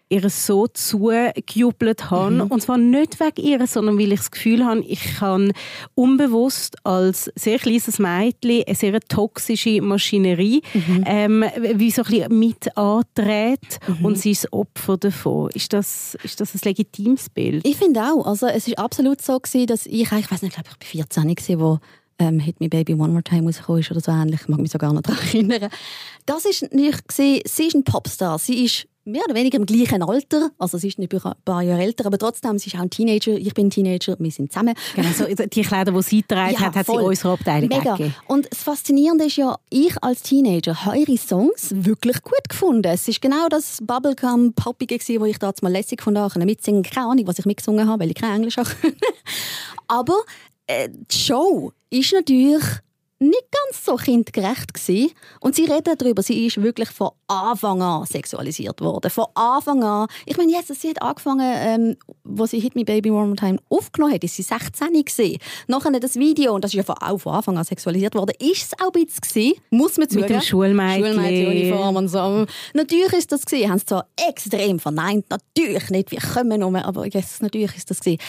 ihr 0.08 0.30
so 0.30 0.66
zugejubelt 0.68 2.10
habe. 2.10 2.30
Mhm. 2.30 2.40
Und 2.42 2.62
zwar 2.62 2.78
nicht 2.78 3.18
wegen 3.18 3.46
ihr, 3.46 3.66
sondern 3.66 3.98
weil 3.98 4.12
ich 4.12 4.20
das 4.20 4.30
Gefühl 4.30 4.64
habe, 4.64 4.80
ich 4.80 5.16
kann 5.16 5.52
unbewusst 5.94 6.76
als 6.84 7.30
sehr 7.34 7.58
kleines 7.58 7.98
Mädchen 7.98 8.62
eine 8.66 8.76
sehr 8.76 9.00
toxische 9.00 9.82
Maschinerie 9.82 10.62
mhm. 10.74 11.04
ähm, 11.06 11.44
wie 11.74 11.90
so 11.90 12.02
ein 12.02 12.10
bisschen 12.10 12.38
mit 12.38 12.76
antreten 12.76 13.78
mhm. 13.86 14.04
und 14.04 14.18
sie 14.18 14.30
ist 14.30 14.52
Opfer 14.52 14.96
davon. 14.96 15.50
Ist 15.54 15.72
das, 15.72 16.16
ist 16.22 16.40
das 16.40 16.54
ein 16.54 16.60
legitimes 16.64 17.28
Bild? 17.28 17.66
Ich 17.66 17.76
finde 17.76 18.02
auch. 18.02 18.26
Also 18.26 18.46
es 18.46 18.68
ist 18.68 18.78
absolut 18.78 19.20
so 19.22 19.38
gewesen, 19.38 19.66
dass 19.66 19.86
ich, 19.86 20.02
ich 20.02 20.10
weiß 20.10 20.42
nicht, 20.42 20.56
ich 20.56 20.62
glaube 20.62 20.68
ich 20.80 20.98
war 20.98 21.06
14 21.06 21.34
gewesen, 21.34 21.60
wo 21.60 21.78
ähm, 22.18 22.38
«Hit 22.40 22.60
Me 22.60 22.68
Baby 22.68 22.94
One 22.94 23.08
More 23.08 23.22
Time» 23.22 23.46
rausgekommen 23.46 23.80
ist 23.80 23.90
oder 23.90 24.00
so 24.00 24.12
ähnlich. 24.12 24.40
Ich 24.42 24.48
mag 24.48 24.60
mich 24.60 24.70
sogar 24.70 24.92
noch 24.92 25.02
daran 25.02 25.18
erinnern. 25.26 25.70
Das 26.24 26.44
ist 26.44 26.72
nicht 26.72 27.08
gesehen, 27.08 27.42
sie 27.44 27.66
ist 27.66 27.74
ein 27.74 27.84
Popstar. 27.84 28.38
Sie 28.38 28.64
ist 28.64 28.86
mehr 29.06 29.22
oder 29.24 29.34
weniger 29.34 29.56
im 29.56 29.66
gleichen 29.66 30.02
Alter. 30.02 30.50
Also 30.58 30.78
sie 30.78 30.88
ist 30.88 30.98
nicht 30.98 31.12
ein 31.14 31.32
paar 31.44 31.62
Jahre 31.62 31.82
älter, 31.82 32.06
aber 32.06 32.18
trotzdem, 32.18 32.58
sie 32.58 32.68
ist 32.68 32.76
auch 32.76 32.80
ein 32.80 32.90
Teenager. 32.90 33.32
Ich 33.32 33.54
bin 33.54 33.68
ein 33.68 33.70
Teenager, 33.70 34.16
wir 34.18 34.30
sind 34.30 34.52
zusammen. 34.52 34.74
Genau, 34.94 35.08
so 35.10 35.24
die 35.24 35.62
Kleider, 35.62 35.92
die 35.92 36.02
sie 36.02 36.22
getragen 36.22 36.54
ja, 36.54 36.60
hat, 36.60 36.74
hat 36.74 36.86
voll. 36.86 36.98
sie 36.98 37.04
unserer 37.06 37.32
Abteilung 37.34 37.68
Mega. 37.68 37.96
Gegeben. 37.96 38.14
Und 38.26 38.50
das 38.50 38.62
Faszinierende 38.62 39.26
ist 39.26 39.36
ja, 39.36 39.56
ich 39.70 39.94
als 40.02 40.22
Teenager 40.22 40.84
habe 40.84 40.98
ihre 40.98 41.16
Songs 41.16 41.72
wirklich 41.72 42.22
gut 42.22 42.48
gefunden. 42.48 42.88
Es 42.92 43.06
ist 43.06 43.22
genau 43.22 43.48
das 43.48 43.78
Bubblegum-Poppige, 43.82 44.98
wo 45.20 45.24
ich 45.24 45.38
da 45.38 45.52
mal 45.62 45.72
lässig 45.72 46.02
von 46.02 46.14
da 46.14 46.28
mitsingen 46.36 46.82
Keine 46.82 47.06
Ahnung, 47.06 47.26
was 47.26 47.38
ich 47.38 47.46
mitgesungen 47.46 47.88
habe, 47.88 48.02
weil 48.02 48.10
ich 48.10 48.16
kein 48.16 48.36
Englisch 48.36 48.56
habe. 48.58 48.68
aber 49.86 50.16
äh, 50.66 50.88
die 50.90 51.16
Show 51.16 51.72
ist 51.90 52.12
natürlich 52.12 52.62
nicht 53.18 53.44
ganz 53.50 53.84
so 53.84 53.96
kindgerecht 53.96 54.74
gewesen. 54.74 55.12
Und 55.40 55.54
sie 55.54 55.64
reden 55.64 55.96
darüber, 55.96 56.22
sie 56.22 56.46
ist 56.46 56.62
wirklich 56.62 56.90
von 56.90 57.10
Anfang 57.28 57.80
an 57.80 58.04
sexualisiert 58.04 58.80
worden. 58.80 59.10
Von 59.10 59.26
Anfang 59.34 59.82
an. 59.82 60.08
Ich 60.26 60.36
meine, 60.36 60.52
jetzt, 60.52 60.74
sie 60.74 60.90
hat 60.90 61.00
angefangen, 61.00 61.52
ähm, 61.56 61.96
wo 62.24 62.44
sie 62.46 62.60
Hit 62.60 62.74
Me 62.74 62.84
Baby 62.84 63.10
One 63.10 63.26
More 63.26 63.36
Time 63.36 63.58
aufgenommen 63.70 64.14
hat, 64.14 64.24
ist 64.24 64.36
sie 64.36 64.42
16 64.42 64.88
gewesen. 64.92 65.38
Nachher 65.66 65.98
das 65.98 66.16
Video, 66.16 66.54
und 66.54 66.62
das 66.62 66.72
ist 66.72 66.76
ja 66.76 66.82
von, 66.82 66.96
auch 66.96 67.18
von 67.18 67.34
Anfang 67.34 67.56
an 67.56 67.64
sexualisiert 67.64 68.14
worden, 68.14 68.34
ist 68.38 68.64
es 68.64 68.72
auch 68.74 68.92
ein 68.94 69.04
bisschen 69.04 69.20
gewesen, 69.22 69.60
muss 69.70 69.96
man 69.96 70.08
zugeben. 70.08 70.32
Mit 70.32 70.42
dem 70.42 70.46
Schulmädchen. 70.46 71.14
Schulmädchenuniform 71.14 71.96
und 71.96 72.08
so. 72.08 72.46
Natürlich 72.74 73.12
ist 73.14 73.32
das 73.32 73.46
gewesen, 73.46 73.70
haben 73.70 73.76
es 73.78 73.86
zwar 73.86 74.06
extrem 74.28 74.78
verneint, 74.78 75.24
natürlich 75.30 75.88
nicht, 75.90 76.10
wir 76.10 76.20
kommen 76.20 76.60
nur, 76.60 76.84
aber 76.84 77.06
yes, 77.06 77.40
natürlich 77.40 77.76
ist 77.76 77.90
das 77.90 78.00
gewesen. 78.00 78.20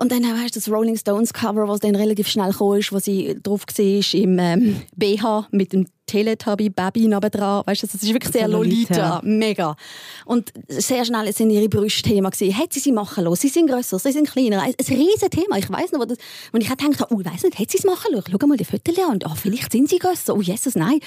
Und 0.00 0.12
dann 0.12 0.22
weißt 0.22 0.54
du 0.54 0.60
das 0.60 0.70
Rolling 0.70 0.96
Stones 0.96 1.32
Cover, 1.32 1.66
was 1.66 1.80
dann 1.80 1.96
relativ 1.96 2.28
schnell 2.28 2.52
kam, 2.52 2.68
wo 2.68 2.98
sie 3.00 3.36
drauf 3.42 3.62
war 3.66 4.14
im 4.14 4.38
ähm, 4.38 4.82
BH 4.96 5.48
mit 5.50 5.72
dem 5.72 5.86
Teletubby 6.06 6.70
Baby 6.70 7.08
nebendran. 7.08 7.64
Weißt 7.66 7.82
du, 7.82 7.86
das 7.88 8.02
ist 8.02 8.12
wirklich 8.12 8.32
sehr 8.32 8.46
Lolita. 8.46 8.94
Lolita. 8.94 9.20
Mega. 9.24 9.76
Und 10.24 10.52
sehr 10.68 11.04
schnell 11.04 11.32
sind 11.32 11.50
ihre 11.50 11.68
Brüste 11.68 12.02
Thema 12.02 12.30
gewesen. 12.30 12.54
Hätte 12.54 12.74
sie 12.74 12.80
sie 12.80 12.92
machen 12.92 13.24
lassen? 13.24 13.40
Sie 13.40 13.48
sind 13.48 13.68
grösser, 13.68 13.98
sie 13.98 14.12
sind 14.12 14.30
kleiner. 14.30 14.62
Ein, 14.62 14.74
ein 14.78 14.96
riesen 14.96 15.30
Thema. 15.30 15.58
Ich 15.58 15.68
weiß 15.68 15.90
noch, 15.90 16.00
wo 16.00 16.04
das, 16.04 16.18
und 16.52 16.62
ich 16.62 16.68
gedacht, 16.68 17.10
oh, 17.10 17.20
ich 17.20 17.26
weiß 17.26 17.42
nicht, 17.42 17.58
hätte 17.58 17.72
sie 17.72 17.78
es 17.78 17.84
machen 17.84 18.12
lassen? 18.12 18.30
Schau 18.30 18.46
mal 18.46 18.56
die 18.56 18.64
Fotos 18.64 18.98
an. 18.98 19.14
Und, 19.14 19.26
oh, 19.26 19.34
vielleicht 19.34 19.72
sind 19.72 19.88
sie 19.88 19.98
grösser. 19.98 20.36
Oh, 20.36 20.40
Jesus, 20.40 20.76
nein 20.76 21.00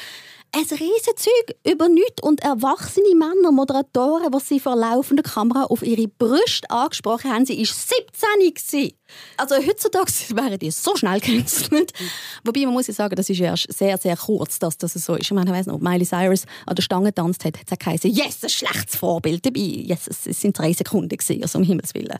ein 0.53 0.63
riesen 0.63 1.15
Zeug 1.15 1.55
über 1.65 1.87
nichts 1.87 2.21
und 2.21 2.41
erwachsene 2.41 3.15
Männer, 3.15 3.51
Moderatoren, 3.51 4.31
die 4.31 4.39
sie 4.39 4.59
vor 4.59 4.75
laufender 4.75 5.23
Kamera 5.23 5.63
auf 5.63 5.81
ihre 5.81 6.07
Brüste 6.07 6.69
angesprochen 6.69 7.31
haben, 7.31 7.45
sie 7.45 7.57
war 7.57 7.65
17 7.65 8.53
gewesen. 8.53 8.97
Also 9.37 9.55
heutzutage 9.55 10.11
wären 10.35 10.59
die 10.59 10.71
so 10.71 10.95
schnell 10.95 11.19
gecancelt. 11.19 11.93
Wobei 12.43 12.61
man 12.61 12.73
muss 12.73 12.87
ja 12.87 12.93
sagen, 12.93 13.15
das 13.15 13.29
ist 13.29 13.39
erst 13.39 13.71
sehr, 13.71 13.97
sehr 13.97 14.17
kurz, 14.17 14.59
dass 14.59 14.77
das 14.77 14.93
so 14.93 15.15
ist. 15.15 15.25
Ich 15.25 15.31
meine, 15.31 15.49
ich 15.49 15.55
weiss 15.55 15.65
noch, 15.65 15.75
ob 15.75 15.81
Miley 15.81 16.05
Cyrus 16.05 16.45
an 16.65 16.75
der 16.75 16.83
Stange 16.83 17.07
getanzt 17.07 17.45
hat, 17.45 17.57
hat 17.57 17.65
es 17.69 17.79
geheißen, 17.79 18.11
yes, 18.11 18.43
ein 18.43 18.49
schlechtes 18.49 18.95
Vorbild 18.95 19.45
dabei. 19.45 19.59
Yes, 19.59 20.07
es 20.07 20.41
sind 20.41 20.57
drei 20.57 20.73
Sekunden 20.73 21.09
gewesen, 21.09 21.41
also 21.41 21.59
um 21.59 21.63
Himmels 21.63 21.93
Willen. 21.93 22.17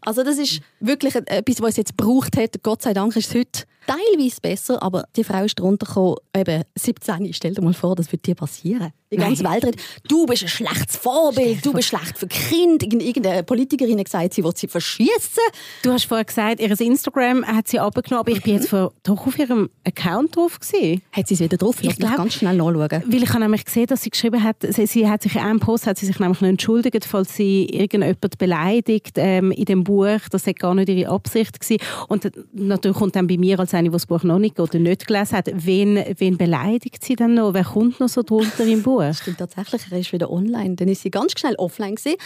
Also 0.00 0.24
das 0.24 0.38
ist 0.38 0.60
wirklich 0.80 1.14
etwas, 1.14 1.60
was 1.60 1.70
es 1.70 1.76
jetzt 1.76 1.96
gebraucht 1.96 2.36
hat. 2.36 2.62
Gott 2.62 2.82
sei 2.82 2.92
Dank 2.92 3.14
ist 3.16 3.28
es 3.28 3.34
heute 3.34 3.64
teilweise 3.86 4.40
besser, 4.40 4.82
aber 4.82 5.04
die 5.16 5.24
Frau 5.24 5.44
ist 5.44 5.58
drunter 5.58 6.16
eben 6.36 6.64
17. 6.74 7.32
Stell 7.32 7.54
dir 7.54 7.62
mal 7.62 7.74
vor, 7.74 7.94
das 7.94 8.10
würde 8.10 8.22
dir 8.22 8.34
passieren. 8.34 8.92
Die 9.12 9.18
ganze 9.18 9.42
Nein. 9.42 9.52
Welt 9.52 9.64
redet, 9.66 9.80
du 10.08 10.24
bist 10.24 10.42
ein 10.42 10.48
schlechtes 10.48 10.96
Vorbild, 10.96 11.64
du 11.64 11.74
bist 11.74 11.88
schlecht 11.88 12.16
für 12.16 12.26
Kinder. 12.26 12.86
Irgendeine 12.90 13.42
Politikerin 13.42 13.98
hat 13.98 14.06
gesagt, 14.06 14.32
sie 14.32 14.42
will 14.42 14.52
sie 14.56 14.68
verschießen. 14.68 15.42
Du 15.82 15.92
hast 15.92 16.06
vorher 16.06 16.24
gesagt, 16.24 16.60
ihr 16.60 16.80
Instagram 16.80 17.46
hat 17.46 17.68
sie 17.68 17.78
abgenommen, 17.78 18.20
aber 18.20 18.32
ich 18.32 18.42
bin 18.42 18.54
jetzt 18.54 18.70
vor, 18.70 18.94
doch 19.02 19.26
auf 19.26 19.38
ihrem 19.38 19.68
Account 19.84 20.34
drauf 20.34 20.58
gewesen. 20.58 21.02
Hat 21.12 21.28
sie 21.28 21.34
es 21.34 21.40
wieder 21.40 21.58
drauf? 21.58 21.76
Ich 21.82 21.96
glaube, 21.96 22.16
ganz 22.16 22.34
schnell 22.34 22.56
nachschauen. 22.56 23.02
Weil 23.06 23.22
ich 23.22 23.28
habe 23.28 23.40
nämlich 23.40 23.66
gesehen, 23.66 23.86
dass 23.86 24.02
sie 24.02 24.08
geschrieben 24.08 24.42
hat, 24.42 24.56
sie, 24.62 24.86
sie 24.86 25.06
hat 25.06 25.22
sich 25.22 25.34
in 25.34 25.42
einem 25.42 25.60
Post 25.60 25.86
hat 25.86 25.98
sie 25.98 26.06
sich 26.06 26.18
nämlich 26.18 26.40
noch 26.40 26.48
entschuldigt, 26.48 27.04
falls 27.04 27.36
sie 27.36 27.66
irgendjemand 27.66 28.38
beleidigt 28.38 29.16
ähm, 29.16 29.50
in 29.50 29.66
dem 29.66 29.84
Buch. 29.84 30.20
Das 30.30 30.46
war 30.46 30.54
gar 30.54 30.74
nicht 30.74 30.88
ihre 30.88 31.10
Absicht 31.10 31.60
gewesen. 31.60 31.82
Und 32.08 32.30
natürlich 32.52 32.96
kommt 32.96 33.14
dann 33.14 33.26
bei 33.26 33.36
mir 33.36 33.60
als 33.60 33.74
eine, 33.74 33.90
die 33.90 33.92
das 33.92 34.06
Buch 34.06 34.22
noch 34.22 34.38
nicht 34.38 34.58
oder 34.58 34.78
nicht 34.78 35.06
gelesen 35.06 35.36
hat, 35.36 35.50
wen, 35.52 36.02
wen 36.16 36.38
beleidigt 36.38 37.04
sie 37.04 37.14
denn 37.14 37.34
noch? 37.34 37.52
Wer 37.52 37.64
kommt 37.64 38.00
noch 38.00 38.08
so 38.08 38.22
drunter 38.22 38.64
im 38.64 38.82
Buch? 38.82 39.01
Stimmt 39.12 39.38
tatsächlich, 39.38 39.82
er 39.90 39.98
ist 39.98 40.12
wieder 40.12 40.30
online. 40.30 40.76
Dann 40.76 40.88
ist 40.88 41.02
sie 41.02 41.10
ganz 41.10 41.32
schnell 41.38 41.54
offline 41.56 41.94
gewesen. 41.94 42.16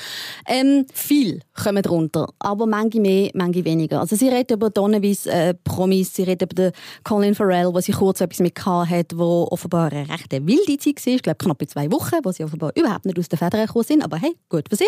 Ähm, 0.46 0.86
viel 0.92 1.40
kommen 1.54 1.82
drunter, 1.82 2.28
aber 2.38 2.66
manche 2.66 3.00
mehr, 3.00 3.30
manche 3.34 3.64
weniger. 3.64 4.00
Also 4.00 4.16
sie 4.16 4.28
redet 4.28 4.52
über 4.52 4.70
Donnevis 4.70 5.26
äh, 5.26 5.54
Promis, 5.54 6.14
sie 6.14 6.22
redet 6.22 6.52
über 6.52 6.70
den 6.70 6.72
Colin 7.04 7.34
Farrell, 7.34 7.72
wo 7.72 7.80
sie 7.80 7.92
kurz 7.92 8.20
etwas 8.20 8.40
mit 8.40 8.56
hat, 8.66 9.16
wo 9.16 9.46
offenbar 9.50 9.92
eine 9.92 10.08
recht 10.08 10.32
wilde 10.32 10.76
Zeit 10.78 11.06
war, 11.06 11.14
ich 11.14 11.22
glaube 11.22 11.38
knapp 11.38 11.62
zwei 11.68 11.90
Wochen, 11.92 12.16
wo 12.22 12.32
sie 12.32 12.44
offenbar 12.44 12.72
überhaupt 12.74 13.06
nicht 13.06 13.18
aus 13.18 13.28
der 13.28 13.38
Federn 13.38 13.66
gekommen 13.66 13.84
sind, 13.84 14.02
aber 14.02 14.16
hey, 14.16 14.36
gut 14.48 14.68
für 14.68 14.76
sie. 14.76 14.86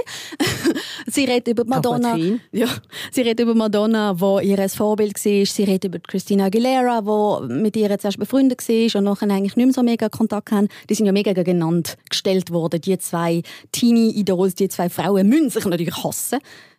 sie 1.07 1.25
redet 1.25 1.49
über 1.49 1.65
Madonna. 1.65 2.17
Ja, 2.53 2.69
sie 3.13 3.23
redet 3.23 3.41
über 3.41 3.55
Madonna, 3.55 4.19
wo 4.19 4.41
ihr 4.41 4.69
Vorbild 4.69 5.15
war. 5.25 5.47
Sie 5.47 5.65
redet 5.65 5.85
über 5.85 5.99
Christina 5.99 6.47
Aguilera, 6.47 7.05
wo 7.05 7.41
mit 7.41 7.77
ihr 7.77 7.99
zuerst 7.99 8.19
befreundet 8.19 8.67
war 8.69 8.99
und 8.99 9.05
nachher 9.05 9.31
eigentlich 9.31 9.57
nicht 9.57 9.67
mehr 9.67 9.73
so 9.73 9.83
mega 9.83 10.09
Kontakt 10.09 10.51
haben. 10.53 10.69
Die 10.89 10.95
sind 10.95 11.07
ja 11.07 11.13
mega 11.13 11.33
gegeneinander 11.33 11.78
gestellt 12.09 12.51
worden. 12.51 12.81
Die 12.81 12.99
zwei 12.99 13.43
Teenie-Idols, 13.73 14.55
die 14.55 14.69
zwei 14.69 14.89
Frauen 14.89 15.29
müssen 15.29 15.51
sich 15.51 15.65
natürlich 15.65 16.03
hassen 16.03 16.39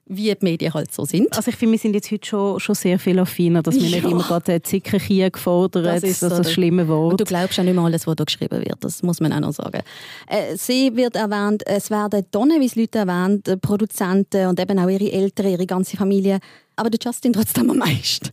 wie 0.10 0.34
die 0.34 0.38
Medien 0.42 0.74
halt 0.74 0.92
so 0.92 1.06
sind. 1.06 1.32
Also 1.38 1.50
ich 1.50 1.56
finde, 1.56 1.74
wir 1.74 1.80
sind 1.80 1.94
jetzt 1.94 2.12
heute 2.12 2.28
schon, 2.28 2.60
schon 2.60 2.74
sehr 2.74 2.98
viel 2.98 3.20
affiner, 3.20 3.62
dass 3.62 3.76
wir 3.76 3.84
ja. 3.84 3.98
nicht 3.98 4.12
immer 4.12 4.24
gerade 4.24 4.62
Zickerkrieg 4.62 5.34
gefordert, 5.34 5.86
das 5.86 6.04
ist 6.04 6.24
das, 6.24 6.32
so 6.32 6.38
das 6.40 6.52
schlimme 6.52 6.88
Wort. 6.88 7.12
Und 7.12 7.22
du 7.22 7.26
glaubst 7.26 7.58
ja 7.58 7.64
nicht 7.64 7.76
mehr 7.76 7.84
alles, 7.84 8.08
was 8.08 8.16
da 8.16 8.24
geschrieben 8.24 8.60
wird, 8.60 8.78
das 8.82 9.04
muss 9.04 9.20
man 9.20 9.32
auch 9.34 9.40
noch 9.40 9.54
sagen. 9.54 9.82
Äh, 10.28 10.58
sie 10.58 10.96
wird 10.96 11.16
erwähnt, 11.16 11.62
es 11.68 11.92
werden 11.92 12.26
tonnenweise 12.32 12.80
Leute 12.80 12.98
erwähnt, 13.00 13.48
äh, 13.48 13.58
Produzenten 13.58 14.48
und 14.48 14.60
eben 14.60 14.80
auch 14.80 14.90
ihre 14.90 15.12
Eltern, 15.12 15.48
ihre 15.48 15.68
ganze 15.68 15.96
Familie, 15.96 16.40
aber 16.76 16.90
der 16.90 17.00
Justin 17.04 17.32
trotzdem 17.32 17.70
am 17.70 17.78
meisten. 17.78 18.32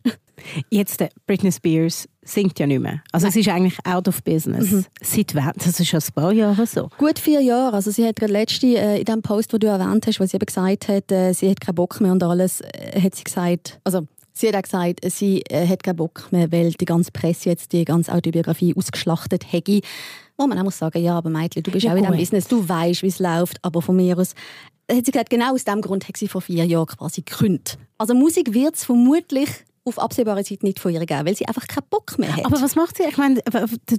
Jetzt 0.70 1.00
äh, 1.00 1.08
Britney 1.26 1.52
Spears 1.52 2.08
singt 2.22 2.58
ja 2.58 2.66
nicht 2.66 2.80
mehr. 2.80 3.02
Also 3.12 3.26
Nein. 3.26 3.30
es 3.30 3.36
ist 3.36 3.48
eigentlich 3.48 3.78
out 3.84 4.08
of 4.08 4.22
business. 4.22 4.70
Mhm. 4.70 4.84
Seit 5.00 5.34
wann? 5.34 5.52
Das 5.56 5.80
ist 5.80 5.86
schon 5.86 6.00
ein 6.00 6.14
paar 6.14 6.32
Jahre 6.32 6.66
so. 6.66 6.90
Gut 6.98 7.18
vier 7.18 7.40
Jahre. 7.40 7.74
Also 7.76 7.90
sie 7.90 8.06
hat 8.06 8.16
gerade 8.16 8.32
letzte, 8.32 8.66
äh, 8.66 8.98
in 8.98 9.04
dem 9.04 9.22
Post, 9.22 9.52
den 9.52 9.60
du 9.60 9.66
erwähnt 9.68 10.06
hast, 10.06 10.20
wo 10.20 10.26
sie 10.26 10.36
eben 10.36 10.46
gesagt 10.46 10.88
hat, 10.88 11.10
äh, 11.12 11.32
sie 11.32 11.50
hat 11.50 11.60
keinen 11.60 11.76
Bock 11.76 12.00
mehr 12.00 12.12
und 12.12 12.22
alles, 12.22 12.60
äh, 12.60 13.00
hat 13.00 13.14
sie 13.14 13.24
gesagt, 13.24 13.80
also 13.84 14.06
Sie 14.38 14.48
hat 14.48 14.54
auch 14.54 14.62
gesagt, 14.62 15.00
sie 15.10 15.40
äh, 15.48 15.66
hat 15.66 15.82
keinen 15.82 15.96
Bock 15.96 16.28
mehr, 16.30 16.52
weil 16.52 16.70
die 16.70 16.84
ganze 16.84 17.10
Presse 17.10 17.48
jetzt 17.48 17.72
die 17.72 17.86
ganze 17.86 18.12
Autobiografie 18.12 18.74
ausgeschlachtet 18.76 19.50
hätte. 19.50 19.80
Wo 20.36 20.46
man 20.46 20.58
auch 20.58 20.64
muss 20.64 20.76
sagen, 20.76 21.02
ja, 21.02 21.16
aber 21.16 21.30
Mädchen, 21.30 21.62
du 21.62 21.70
bist 21.70 21.86
ja, 21.86 21.92
auch 21.92 21.96
in 21.96 22.02
diesem 22.02 22.18
Business, 22.18 22.46
du 22.46 22.68
weißt, 22.68 23.02
wie 23.02 23.06
es 23.06 23.18
läuft, 23.18 23.56
aber 23.62 23.80
von 23.80 23.96
mir 23.96 24.18
aus 24.18 24.34
hat 24.90 25.04
sie 25.04 25.10
gesagt, 25.10 25.30
genau 25.30 25.54
aus 25.54 25.64
dem 25.64 25.80
Grund 25.80 26.06
hat 26.06 26.16
sie 26.16 26.28
vor 26.28 26.40
vier 26.40 26.64
Jahren 26.64 26.86
quasi 26.86 27.22
gekündigt. 27.22 27.78
Also 27.98 28.14
Musik 28.14 28.52
wird 28.52 28.76
es 28.76 28.84
vermutlich 28.84 29.48
auf 29.86 30.00
absehbare 30.00 30.42
Zeit 30.42 30.62
nicht 30.62 30.80
von 30.80 30.92
ihr 30.92 31.04
geben, 31.06 31.26
weil 31.26 31.36
sie 31.36 31.46
einfach 31.46 31.66
keinen 31.66 31.86
Bock 31.88 32.18
mehr 32.18 32.36
hat. 32.36 32.44
Aber 32.44 32.60
was 32.60 32.74
macht 32.74 32.96
sie? 32.96 33.04
Ich 33.04 33.16
meine, 33.16 33.40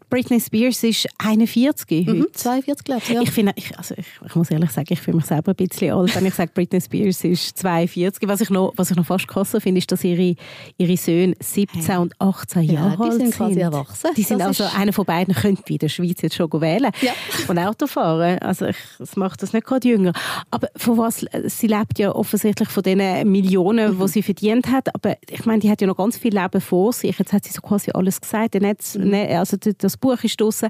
Britney 0.09 0.39
Spears 0.39 0.83
ist 0.83 1.07
41 1.17 2.05
mhm, 2.05 2.21
heute. 2.23 2.31
42, 2.33 2.83
glaube 2.83 3.01
ich. 3.07 3.13
Ja. 3.13 3.21
Ich, 3.21 3.31
finde, 3.31 3.53
ich, 3.55 3.77
also 3.77 3.95
ich, 3.97 4.05
ich, 4.25 4.35
muss 4.35 4.51
ehrlich 4.51 4.71
sagen, 4.71 4.87
ich 4.89 4.99
fühle 4.99 5.17
mich 5.17 5.25
selber 5.25 5.53
ein 5.53 5.55
bisschen 5.55 5.93
alt, 5.93 6.13
wenn 6.15 6.25
ich 6.25 6.33
sage, 6.33 6.51
Britney 6.53 6.81
Spears 6.81 7.23
ist 7.23 7.57
42. 7.57 8.27
Was 8.27 8.41
ich 8.41 8.49
noch, 8.49 8.73
was 8.75 8.91
ich 8.91 8.97
noch 8.97 9.05
fast 9.05 9.27
krasser 9.27 9.61
finde, 9.61 9.79
ist, 9.79 9.91
dass 9.91 10.03
ihre, 10.03 10.35
ihre 10.77 10.97
Söhne 10.97 11.35
17 11.39 11.81
hey. 11.81 11.97
und 11.97 12.13
18 12.19 12.63
ja, 12.63 12.73
Jahre 12.73 13.03
alt 13.03 13.13
sind. 13.13 13.21
Die 13.21 13.25
sind 13.27 13.35
quasi 13.37 13.59
erwachsen. 13.59 14.09
Die 14.17 14.23
sind 14.23 14.41
also, 14.41 14.65
einer 14.75 14.91
von 14.91 15.05
beiden 15.05 15.33
könnte 15.33 15.71
in 15.71 15.79
der 15.79 15.89
Schweiz 15.89 16.21
jetzt 16.21 16.35
schon 16.35 16.51
wählen 16.61 16.91
ja. 17.01 17.13
und 17.47 17.59
Auto 17.59 17.87
fahren. 17.87 18.39
Also 18.39 18.65
ich, 18.65 18.77
das 18.99 19.15
macht 19.15 19.41
das 19.41 19.53
nicht 19.53 19.65
gerade 19.65 19.87
jünger. 19.87 20.11
Aber 20.51 20.67
von 20.75 20.97
was, 20.97 21.25
sie 21.45 21.67
lebt 21.67 21.97
ja 21.97 22.13
offensichtlich 22.13 22.69
von 22.69 22.83
den 22.83 23.31
Millionen, 23.31 23.95
mhm. 23.95 24.01
die 24.01 24.07
sie 24.07 24.21
verdient 24.21 24.67
hat. 24.67 24.93
Aber 24.93 25.15
ich 25.29 25.45
meine, 25.45 25.59
die 25.59 25.69
hat 25.69 25.76
ja 25.81 25.87
noch 25.87 25.97
ganz 25.97 26.17
viel 26.17 26.33
Leben 26.33 26.61
vor 26.61 26.93
sich. 26.93 27.17
Jetzt 27.17 27.33
hat 27.33 27.43
sie 27.45 27.51
so 27.51 27.61
quasi 27.61 27.91
alles 27.91 28.21
gesagt. 28.21 28.55
Mhm. 28.55 29.09
Ne, 29.09 29.37
also 29.37 29.57
das 29.57 29.97
Buch 29.97 30.23
ist 30.23 30.39
draussen. 30.39 30.69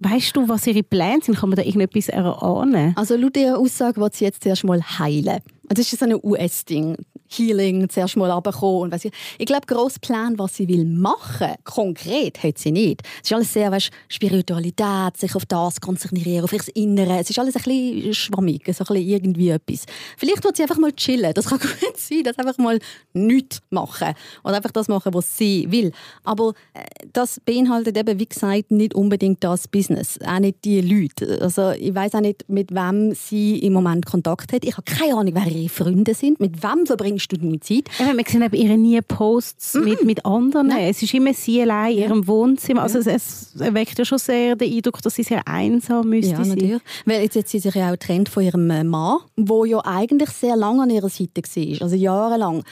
Weißt 0.00 0.34
du, 0.34 0.48
was 0.48 0.66
ihre 0.66 0.82
Pläne 0.82 1.20
sind? 1.22 1.38
Kann 1.38 1.50
man 1.50 1.56
da 1.56 1.62
irgendetwas 1.62 2.08
erahnen? 2.08 2.92
Also 2.96 3.16
laut 3.16 3.36
ihrer 3.36 3.58
Aussage 3.58 4.00
wird 4.00 4.14
sie 4.14 4.24
jetzt 4.24 4.44
erst 4.44 4.64
mal 4.64 4.82
heilen. 4.82 5.38
Das 5.68 5.92
ist 5.92 5.98
so 5.98 6.04
ein 6.04 6.14
US-Ding. 6.20 6.96
Healing 7.36 7.88
zuerst 7.88 8.16
mal 8.16 8.30
runterkommen. 8.30 8.92
Und 8.92 9.04
ich 9.04 9.12
ich 9.38 9.46
glaube, 9.46 9.66
gross 9.66 9.98
Plan, 9.98 10.38
was 10.38 10.56
sie 10.56 10.68
will 10.68 10.84
machen, 10.84 11.54
konkret, 11.64 12.42
hat 12.42 12.58
sie 12.58 12.72
nicht. 12.72 13.02
Es 13.22 13.30
ist 13.30 13.32
alles 13.32 13.52
sehr 13.52 13.70
weißt, 13.70 13.90
Spiritualität, 14.08 15.16
sich 15.16 15.34
auf 15.34 15.46
das 15.46 15.80
konzentrieren, 15.80 16.44
auf 16.44 16.52
ihr 16.52 16.62
Innere. 16.74 17.18
Es 17.18 17.30
ist 17.30 17.38
alles 17.38 17.56
ein 17.56 17.62
bisschen 17.62 18.14
schwammig, 18.14 18.62
so 18.66 18.70
ein 18.70 18.94
bisschen 18.94 18.96
irgendwie 18.96 19.50
etwas. 19.50 19.84
Vielleicht 20.16 20.44
wird 20.44 20.56
sie 20.56 20.62
einfach 20.62 20.78
mal 20.78 20.92
chillen. 20.92 21.32
Das 21.34 21.46
kann 21.46 21.58
gut 21.80 21.96
sein, 21.96 22.22
dass 22.24 22.38
einfach 22.38 22.58
mal 22.58 22.78
nichts 23.12 23.60
machen. 23.70 24.14
Oder 24.44 24.56
einfach 24.56 24.70
das 24.72 24.88
machen, 24.88 25.14
was 25.14 25.36
sie 25.36 25.66
will. 25.70 25.92
Aber 26.24 26.54
äh, 26.74 26.84
das 27.12 27.40
beinhaltet 27.44 27.96
eben, 27.96 28.18
wie 28.18 28.26
gesagt, 28.26 28.70
nicht 28.70 28.94
unbedingt 28.94 29.42
das 29.44 29.68
Business. 29.68 30.18
Auch 30.26 30.38
nicht 30.38 30.64
die 30.64 30.80
Leute. 30.80 31.40
Also 31.40 31.70
ich 31.70 31.94
weiß 31.94 32.14
auch 32.14 32.20
nicht, 32.20 32.48
mit 32.48 32.72
wem 32.72 33.14
sie 33.14 33.58
im 33.58 33.72
Moment 33.72 34.06
Kontakt 34.06 34.52
hat. 34.52 34.64
Ich 34.64 34.76
habe 34.76 34.84
keine 34.84 35.14
Ahnung, 35.14 35.34
wer 35.34 35.46
ihre 35.46 35.68
Freunde 35.68 36.14
sind. 36.14 36.40
Mit 36.40 36.62
wem 36.62 36.86
verbringst 36.86 37.21
du 37.28 37.36
deine 37.36 37.60
Zeit. 37.60 37.84
Ja, 37.98 38.16
wir 38.16 38.24
sehen 38.26 38.48
ihre 38.52 38.76
nie 38.76 39.00
Posts 39.00 39.74
mm. 39.74 39.84
mit, 39.84 40.04
mit 40.04 40.26
anderen. 40.26 40.68
Nein. 40.68 40.88
Es 40.88 41.02
ist 41.02 41.14
immer 41.14 41.34
sie 41.34 41.62
allein 41.62 41.92
in 41.92 41.98
ja. 41.98 42.04
ihrem 42.06 42.26
Wohnzimmer. 42.26 42.82
Also 42.82 42.98
es, 42.98 43.06
es 43.06 43.52
weckt 43.56 43.98
ja 43.98 44.04
schon 44.04 44.18
sehr 44.18 44.56
den 44.56 44.72
Eindruck, 44.72 45.02
dass 45.02 45.14
sie 45.14 45.22
sehr 45.22 45.46
einsam 45.46 46.08
müsste 46.08 46.32
ja, 46.32 46.44
sein. 46.44 46.80
Weil 47.04 47.22
jetzt 47.22 47.36
hat 47.36 47.48
sie 47.48 47.58
sich 47.58 47.74
ja 47.74 47.88
auch 47.88 47.92
getrennt 47.92 48.28
von 48.28 48.42
ihrem 48.42 48.70
äh, 48.70 48.84
Mann, 48.84 49.18
der 49.36 49.66
ja 49.66 49.84
eigentlich 49.84 50.30
sehr 50.30 50.56
lange 50.56 50.82
an 50.82 50.90
ihrer 50.90 51.08
Seite 51.08 51.42
war, 51.42 51.82
also 51.82 51.96
jahrelang. 51.96 52.64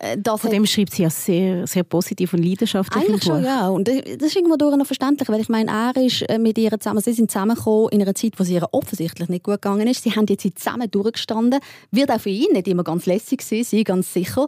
Äh, 0.00 0.16
das 0.18 0.40
Von 0.40 0.50
dem 0.50 0.66
schreibt 0.66 0.92
sie 0.92 1.02
ja 1.02 1.10
sehr, 1.10 1.66
sehr 1.66 1.82
positiv 1.84 2.32
und 2.34 2.42
leidenschaftlich 2.42 3.04
Eigentlich 3.04 3.24
schon, 3.24 3.44
ja. 3.44 3.68
Und 3.68 3.88
das 3.88 3.96
ist 3.96 4.36
irgendwo 4.36 4.56
durch 4.56 4.76
noch 4.76 4.86
verständlich, 4.86 5.28
weil 5.28 5.40
ich 5.40 5.48
meine, 5.48 5.70
er 5.70 5.96
ist 6.04 6.22
äh, 6.22 6.38
mit 6.38 6.58
ihr 6.58 6.70
zusammen, 6.78 7.00
sie 7.00 7.12
sind 7.12 7.30
zusammengekommen 7.30 7.88
in 7.90 8.02
einer 8.02 8.14
Zeit, 8.14 8.32
wo 8.38 8.42
es 8.42 8.50
ihr 8.50 8.66
offensichtlich 8.72 9.28
nicht 9.28 9.44
gut 9.44 9.62
gegangen 9.62 9.86
ist. 9.86 10.02
Sie 10.02 10.12
haben 10.12 10.26
jetzt 10.28 10.46
zusammen 10.58 10.90
durchgestanden. 10.90 11.60
Wird 11.90 12.10
auch 12.10 12.20
für 12.20 12.30
ihn 12.30 12.52
nicht 12.52 12.68
immer 12.68 12.84
ganz 12.84 13.06
lässig 13.06 13.42
sein, 13.42 13.84
ganz 13.84 14.12
sicher. 14.12 14.46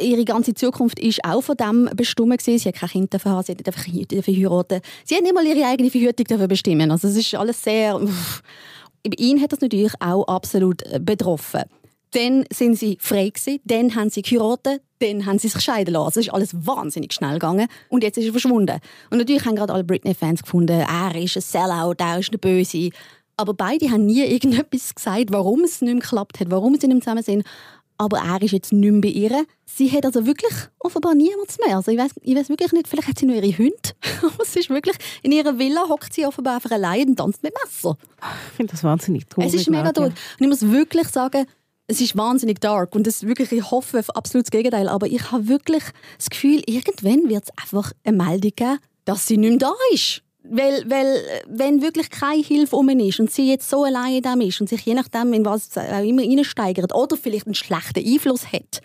Ihre 0.00 0.24
ganze 0.24 0.54
Zukunft 0.54 0.98
ist 0.98 1.24
auch 1.24 1.42
von 1.42 1.56
dem 1.56 1.88
bestimmt 1.94 2.38
gewesen. 2.38 2.58
Sie 2.58 2.68
hat 2.68 2.76
kein 2.76 2.88
Kind 2.88 3.14
dafür, 3.14 3.42
sie 3.42 3.52
hat 3.52 3.58
nicht 3.58 4.24
verheiraten. 4.24 4.80
Sie 5.04 5.14
hat 5.14 5.22
nicht 5.22 5.34
mal 5.34 5.46
ihre 5.46 5.66
eigene 5.66 5.90
Verhütung 5.90 6.26
dafür 6.28 6.48
bestimmen. 6.48 6.90
Also 6.90 7.08
es 7.08 7.16
ist 7.16 7.34
alles 7.34 7.62
sehr... 7.62 8.00
Uff. 8.00 8.42
Ihn 9.18 9.40
hat 9.40 9.52
das 9.52 9.60
natürlich 9.60 9.92
auch 10.00 10.26
absolut 10.26 10.82
äh, 10.82 10.98
betroffen. 10.98 11.62
Dann 12.12 12.44
sind 12.52 12.76
sie 12.76 12.98
frei 13.00 13.30
gewesen, 13.30 13.60
dann 13.64 13.94
haben 13.94 14.10
sie 14.10 14.22
geheiratet, 14.22 14.80
dann 15.00 15.26
haben 15.26 15.38
sie 15.38 15.48
sich 15.48 15.60
scheiden 15.60 15.94
lassen. 15.94 16.20
Es 16.20 16.26
ist 16.26 16.32
alles 16.32 16.54
wahnsinnig 16.66 17.12
schnell 17.12 17.34
gegangen 17.34 17.68
und 17.88 18.02
jetzt 18.02 18.16
ist 18.16 18.26
er 18.26 18.32
verschwunden. 18.32 18.78
Und 19.10 19.18
natürlich 19.18 19.44
haben 19.44 19.56
gerade 19.56 19.72
alle 19.72 19.84
Britney-Fans 19.84 20.42
gefunden, 20.42 20.80
er 20.80 21.14
ist 21.14 21.36
ein 21.36 21.42
Sellout, 21.42 21.96
er 21.98 22.18
ist 22.18 22.32
der 22.32 22.38
Böse. 22.38 22.90
Aber 23.36 23.52
beide 23.52 23.90
haben 23.90 24.06
nie 24.06 24.22
irgendetwas 24.24 24.94
gesagt, 24.94 25.26
warum 25.28 25.64
es 25.64 25.82
nicht 25.82 25.92
mehr 25.92 26.00
geklappt 26.00 26.40
hat, 26.40 26.50
warum 26.50 26.74
sie 26.74 26.86
nicht 26.86 26.94
mehr 26.94 27.00
zusammen 27.02 27.22
sind. 27.22 27.44
Aber 27.98 28.18
er 28.18 28.42
ist 28.42 28.52
jetzt 28.52 28.72
nicht 28.72 28.90
mehr 28.90 29.00
bei 29.00 29.08
ihr. 29.08 29.44
Sie 29.64 29.90
hat 29.90 30.04
also 30.04 30.26
wirklich 30.26 30.52
offenbar 30.78 31.14
niemanden 31.14 31.54
mehr. 31.64 31.76
Also 31.76 31.90
ich 31.90 31.98
weiß 31.98 32.12
ich 32.22 32.48
wirklich 32.48 32.72
nicht, 32.72 32.88
vielleicht 32.88 33.08
hat 33.08 33.18
sie 33.18 33.26
nur 33.26 33.36
ihre 33.36 33.56
Hunde. 33.56 33.74
Aber 34.22 34.42
es 34.42 34.54
ist 34.54 34.68
wirklich, 34.68 34.96
in 35.22 35.32
ihrer 35.32 35.58
Villa 35.58 35.88
hockt 35.88 36.12
sie 36.12 36.26
offenbar 36.26 36.56
einfach 36.56 36.72
allein 36.72 37.08
und 37.08 37.16
tanzt 37.16 37.42
mit 37.42 37.54
Messer. 37.64 37.96
Ich 38.50 38.56
finde 38.56 38.72
das 38.72 38.84
wahnsinnig 38.84 39.26
traurig. 39.26 39.48
Es 39.48 39.60
ist 39.60 39.70
mega 39.70 39.92
traurig. 39.92 40.12
Und 40.12 40.44
ich 40.44 40.48
muss 40.48 40.70
wirklich 40.70 41.08
sagen, 41.08 41.46
es 41.88 42.00
ist 42.00 42.16
wahnsinnig 42.16 42.60
dark 42.60 42.94
und 42.94 43.06
das 43.06 43.22
wirklich, 43.22 43.52
ich 43.52 43.70
hoffe 43.70 44.00
auf 44.00 44.10
absolut 44.16 44.46
das 44.46 44.50
Gegenteil, 44.50 44.88
aber 44.88 45.06
ich 45.06 45.30
habe 45.30 45.48
wirklich 45.48 45.84
das 46.18 46.30
Gefühl, 46.30 46.62
irgendwann 46.66 47.28
wird 47.28 47.44
es 47.44 47.50
einfach 47.62 47.92
eine 48.04 48.16
Meldung 48.16 48.52
geben, 48.56 48.78
dass 49.04 49.26
sie 49.26 49.36
nicht 49.36 49.50
mehr 49.50 49.58
da 49.58 49.72
ist. 49.92 50.22
Weil, 50.48 50.88
weil 50.88 51.22
wenn 51.48 51.82
wirklich 51.82 52.08
keine 52.10 52.42
Hilfe 52.42 52.76
um 52.76 52.88
ist 52.88 53.18
und 53.18 53.32
sie 53.32 53.50
jetzt 53.50 53.68
so 53.68 53.84
allein 53.84 54.16
in 54.16 54.22
dem 54.22 54.40
ist 54.42 54.60
und 54.60 54.68
sich 54.68 54.80
je 54.82 54.94
nachdem, 54.94 55.32
in 55.32 55.44
was 55.44 55.76
auch 55.76 56.04
immer 56.04 56.22
reinsteigert 56.22 56.94
oder 56.94 57.16
vielleicht 57.16 57.46
einen 57.46 57.54
schlechten 57.54 58.06
Einfluss 58.06 58.52
hat, 58.52 58.80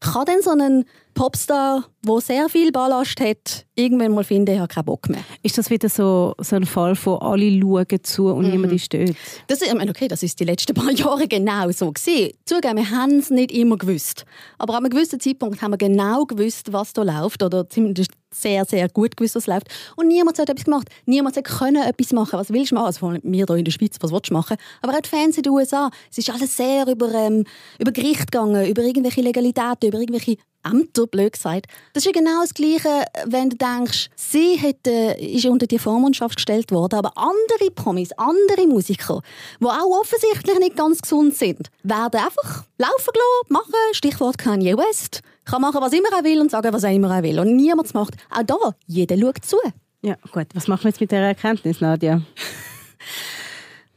kann 0.00 0.24
denn 0.24 0.42
so 0.42 0.50
ein 0.50 0.84
Popstar, 1.14 1.84
der 2.06 2.20
sehr 2.20 2.48
viel 2.48 2.72
Ballast 2.72 3.20
hat, 3.20 3.66
irgendwann 3.74 4.12
mal 4.12 4.24
finden, 4.24 4.54
ich 4.54 4.58
habe 4.58 4.68
keinen 4.68 4.84
Bock 4.84 5.08
mehr. 5.08 5.20
Ist 5.42 5.58
das 5.58 5.70
wieder 5.70 5.88
so, 5.88 6.34
so 6.38 6.56
ein 6.56 6.64
Fall 6.64 6.96
von 6.96 7.20
alle 7.20 7.50
schauen 7.60 7.86
zu 8.02 8.28
und 8.28 8.46
mhm. 8.46 8.52
niemand 8.52 8.72
ist 8.72 8.92
dort? 8.92 9.12
Das, 9.46 9.60
ich 9.62 9.74
meine, 9.74 9.90
okay, 9.90 10.08
das 10.08 10.22
ist 10.22 10.38
die 10.40 10.44
letzten 10.44 10.74
paar 10.74 10.90
Jahre 10.90 11.28
genau 11.28 11.70
so 11.70 11.92
gewesen. 11.92 12.32
Zugeben, 12.44 12.76
wir 12.76 12.90
haben 12.90 13.18
es 13.18 13.30
nicht 13.30 13.52
immer 13.52 13.76
gewusst. 13.76 14.24
Aber 14.58 14.74
an 14.74 14.84
einem 14.84 14.90
gewissen 14.90 15.20
Zeitpunkt 15.20 15.60
haben 15.62 15.72
wir 15.72 15.78
genau 15.78 16.24
gewusst, 16.24 16.72
was 16.72 16.92
da 16.92 17.02
läuft 17.02 17.42
oder 17.42 17.68
zumindest 17.68 18.12
sehr, 18.32 18.64
sehr 18.64 18.88
gut 18.88 19.16
gewusst, 19.16 19.34
was 19.34 19.46
läuft. 19.46 19.68
Und 19.96 20.08
niemand 20.08 20.38
hat 20.38 20.48
etwas 20.48 20.64
gemacht. 20.64 20.88
Niemand 21.04 21.36
hat 21.36 21.44
können 21.44 21.82
etwas 21.82 22.12
machen. 22.12 22.38
Was 22.38 22.50
willst 22.50 22.70
du 22.70 22.76
machen? 22.76 22.86
Also 22.86 23.12
wir 23.22 23.46
hier 23.46 23.56
in 23.56 23.64
der 23.64 23.72
Schweiz, 23.72 23.96
was 24.00 24.12
willst 24.12 24.30
du 24.30 24.34
machen? 24.34 24.56
Aber 24.82 24.94
auch 24.94 25.00
die 25.00 25.08
Fans 25.08 25.36
in 25.36 25.42
den 25.42 25.52
USA. 25.52 25.90
Es 26.10 26.18
ist 26.18 26.30
alles 26.30 26.56
sehr 26.56 26.86
über, 26.86 27.12
ähm, 27.12 27.44
über 27.78 27.92
Gericht 27.92 28.30
gegangen, 28.30 28.66
über 28.66 28.82
irgendwelche 28.82 29.20
Legalitäten, 29.20 29.88
über 29.88 29.98
irgendwelche 29.98 30.36
Ämter, 30.64 31.06
blöd 31.06 31.32
gesagt. 31.32 31.66
Das 31.92 32.04
ist 32.04 32.14
ja 32.14 32.20
genau 32.20 32.40
das 32.40 32.54
Gleiche, 32.54 33.04
wenn 33.26 33.50
du 33.50 33.56
denkst, 33.56 34.10
sie 34.16 34.56
hätte, 34.56 35.16
ist 35.18 35.46
unter 35.46 35.66
die 35.66 35.78
Vormundschaft 35.78 36.36
gestellt 36.36 36.70
worden, 36.70 36.96
aber 36.96 37.12
andere 37.16 37.70
Promis, 37.74 38.12
andere 38.12 38.66
Musiker, 38.66 39.22
die 39.60 39.66
auch 39.66 40.00
offensichtlich 40.00 40.58
nicht 40.58 40.76
ganz 40.76 41.00
gesund 41.02 41.34
sind, 41.36 41.70
werden 41.82 42.20
einfach 42.20 42.64
laufen 42.78 43.12
gelassen, 43.12 43.48
machen, 43.48 43.74
Stichwort 43.92 44.38
Kanye 44.38 44.76
West, 44.76 45.22
kann 45.44 45.62
machen, 45.62 45.80
was 45.80 45.92
immer 45.92 46.08
er 46.16 46.24
will 46.24 46.40
und 46.40 46.50
sagen, 46.50 46.72
was 46.72 46.84
er 46.84 46.92
immer 46.92 47.14
er 47.14 47.22
will. 47.22 47.38
Und 47.38 47.56
niemand 47.56 47.92
macht. 47.94 48.14
Auch 48.30 48.42
da, 48.42 48.74
jeder 48.86 49.18
schaut 49.18 49.44
zu. 49.44 49.56
Ja, 50.02 50.16
gut. 50.32 50.46
Was 50.54 50.68
machen 50.68 50.84
wir 50.84 50.90
jetzt 50.90 51.00
mit 51.00 51.10
dieser 51.10 51.22
Erkenntnis, 51.22 51.80
Nadja? 51.80 52.22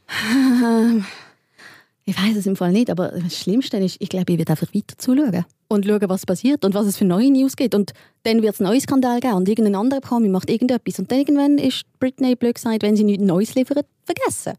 ich 2.06 2.18
weiß 2.18 2.36
es 2.36 2.46
im 2.46 2.56
Fall 2.56 2.72
nicht, 2.72 2.90
aber 2.90 3.10
das 3.10 3.38
Schlimmste 3.38 3.78
ist, 3.78 3.98
ich 4.00 4.10
glaube, 4.10 4.32
ich 4.34 4.38
werde 4.38 4.52
einfach 4.52 4.74
weiter 4.74 4.98
zuschauen 4.98 5.46
und 5.70 5.86
schauen, 5.86 6.10
was 6.10 6.26
passiert 6.26 6.66
und 6.66 6.74
was 6.74 6.86
es 6.86 6.98
für 6.98 7.06
neue 7.06 7.32
News 7.32 7.56
gibt. 7.56 7.74
Und 7.76 7.94
dann 8.24 8.42
wird 8.42 8.56
es 8.56 8.62
einen 8.62 8.70
neuen 8.70 8.82
Skandal 8.82 9.20
geben 9.20 9.36
und 9.36 9.48
irgendein 9.48 9.76
anderer 9.76 10.02
Promi 10.02 10.28
macht 10.28 10.50
irgendetwas. 10.50 11.00
Und 11.00 11.12
dann 11.12 11.20
irgendwann 11.20 11.58
ist 11.58 11.84
Britney 12.00 12.36
blöd 12.36 12.56
gesagt, 12.56 12.84
wenn 12.84 12.96
sie 12.96 13.04
nichts 13.04 13.24
Neues 13.24 13.56
liefert, 13.56 13.86
vergessen. 14.06 14.54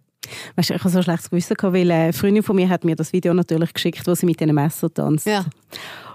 Weißt 0.57 0.71
du, 0.71 0.75
ich 0.75 0.81
habe 0.81 0.91
so 0.91 0.99
ein 0.99 1.05
schlechtes 1.05 1.31
Gewissen, 1.31 1.57
weil 1.61 1.91
eine 1.91 2.13
Freundin 2.13 2.43
von 2.43 2.57
mir 2.57 2.69
hat 2.69 2.85
mir 2.85 2.97
das 2.97 3.13
Video 3.13 3.35
natürlich 3.35 3.75
geschickt, 3.75 4.07
wo 4.07 4.15
sie 4.15 4.27
mit 4.27 4.41
einem 4.41 4.55
Messer 4.55 4.93
tanzt. 4.93 5.27
Ja. 5.27 5.45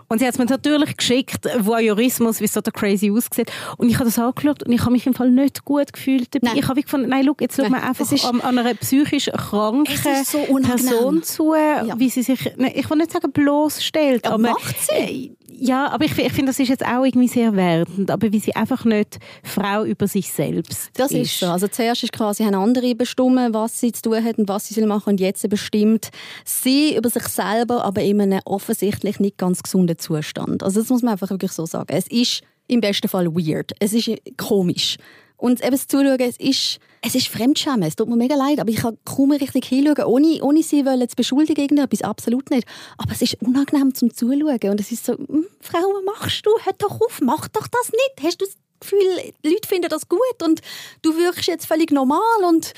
Und 0.10 0.20
sie 0.20 0.26
hat 0.26 0.34
es 0.34 0.40
mir 0.40 0.46
natürlich 0.46 0.98
geschickt, 0.98 1.48
Voyeurismus, 1.60 2.42
wie 2.42 2.48
so 2.48 2.62
der 2.62 2.74
crazy 2.74 3.12
aussieht. 3.12 3.52
Und 3.78 3.90
ich 3.90 3.96
habe 3.96 4.06
das 4.06 4.18
angeschaut 4.18 4.64
und 4.64 4.72
ich 4.72 4.82
habe 4.82 4.92
mich 4.92 5.06
im 5.06 5.14
Fall 5.14 5.30
nicht 5.30 5.64
gut 5.64 5.94
gefühlt 5.94 6.34
dabei. 6.34 6.48
Nein. 6.48 6.58
Ich 6.58 6.68
habe 6.68 6.82
gefunden, 6.82 7.10
nein, 7.10 7.24
schau, 7.26 7.36
jetzt 7.40 7.56
schaut 7.56 7.70
man 7.70 7.82
einfach 7.82 8.12
ist, 8.12 8.26
an, 8.26 8.42
an, 8.42 8.58
einer 8.58 8.74
psychisch 8.74 9.30
kranken 9.32 9.96
so 10.26 10.40
Person 10.56 11.22
zu, 11.22 11.54
ja. 11.54 12.00
wie 12.00 12.10
sie 12.10 12.24
sich, 12.24 12.44
ich 12.46 12.90
will 12.90 12.98
nicht 12.98 13.12
sagen 13.12 13.32
bloßstellt, 13.32 14.26
ja, 14.26 14.32
aber... 14.32 14.50
Macht 14.50 14.76
sie? 14.82 15.38
Ja, 15.62 15.90
aber 15.90 16.06
ich, 16.06 16.18
ich 16.18 16.32
finde, 16.32 16.48
das 16.48 16.60
ist 16.60 16.70
jetzt 16.70 16.86
auch 16.86 17.04
irgendwie 17.04 17.28
sehr 17.28 17.56
wertend, 17.56 18.10
aber 18.10 18.32
wie 18.32 18.40
sie 18.40 18.56
einfach 18.56 18.86
nicht 18.86 19.20
Frau 19.44 19.84
über 19.84 20.08
sich 20.08 20.32
selbst 20.32 20.90
Das 20.94 21.12
ist, 21.12 21.34
ist 21.34 21.40
so. 21.40 21.48
Also 21.48 21.68
zuerst 21.68 22.04
ist 22.04 22.14
quasi 22.14 22.44
haben 22.44 22.56
andere 22.56 22.96
bestimmt, 22.96 23.54
was 23.54 23.80
sie 23.80 23.92
zu 23.92 24.04
tun 24.04 24.24
hat 24.24 24.38
und 24.38 24.48
was 24.48 24.68
sie 24.68 24.82
machen 24.86 25.04
soll 25.06 25.14
und 25.14 25.20
jetzt 25.20 25.48
bestimmt 25.50 26.10
sie 26.46 26.96
über 26.96 27.10
sich 27.10 27.24
selber, 27.24 27.84
aber 27.84 28.02
in 28.02 28.22
einem 28.22 28.40
offensichtlich 28.46 29.20
nicht 29.20 29.38
ganz 29.38 29.62
gesunden 29.62 29.98
Zustand. 29.98 30.64
Also 30.64 30.80
das 30.80 30.90
muss 30.90 31.02
man 31.02 31.14
einfach 31.14 31.30
wirklich 31.30 31.52
so 31.52 31.66
sagen. 31.66 31.90
Es 31.90 32.08
ist 32.08 32.42
im 32.68 32.82
besten 32.82 33.08
Fall 33.08 33.28
weird. 33.28 33.72
Es 33.80 33.94
ist 33.94 34.10
komisch. 34.38 34.98
Und 35.40 35.62
eben 35.62 35.72
das 35.72 35.88
Zuschauen, 35.88 36.20
es 36.20 36.38
ist, 36.38 36.80
es 37.02 37.16
ist 37.16 37.30
Fremdschämen. 37.30 37.84
Es 37.84 37.96
tut 37.96 38.10
mir 38.10 38.18
mega 38.18 38.36
leid, 38.36 38.60
aber 38.60 38.70
ich 38.70 38.78
kann 38.78 38.98
kaum 39.06 39.32
richtig 39.32 39.66
hinschauen, 39.66 40.06
ohne, 40.06 40.44
ohne 40.44 40.62
sie 40.62 40.84
zu 40.84 41.16
beschuldigen, 41.16 41.62
irgendetwas. 41.62 42.02
Absolut 42.02 42.50
nicht. 42.50 42.68
Aber 42.98 43.14
es 43.14 43.22
ist 43.22 43.42
unangenehm 43.42 43.96
zum 43.96 44.14
Zuschauen. 44.14 44.70
Und 44.70 44.82
es 44.82 44.92
ist 44.92 45.06
so, 45.06 45.14
hm, 45.14 45.48
Frau, 45.62 45.80
was 45.80 46.04
machst 46.04 46.46
du? 46.46 46.52
Hör 46.64 46.74
doch 46.78 47.00
auf, 47.00 47.22
mach 47.22 47.48
doch 47.48 47.68
das 47.68 47.90
nicht. 47.90 48.28
Hast 48.28 48.42
du 48.42 48.46
das 48.46 48.56
Gefühl, 48.82 49.00
Leute 49.44 49.68
finden 49.68 49.90
das 49.90 50.08
gut 50.10 50.44
und 50.44 50.62
du 51.02 51.16
wirkst 51.16 51.48
jetzt 51.48 51.66
völlig 51.66 51.92
normal 51.92 52.20
und 52.48 52.74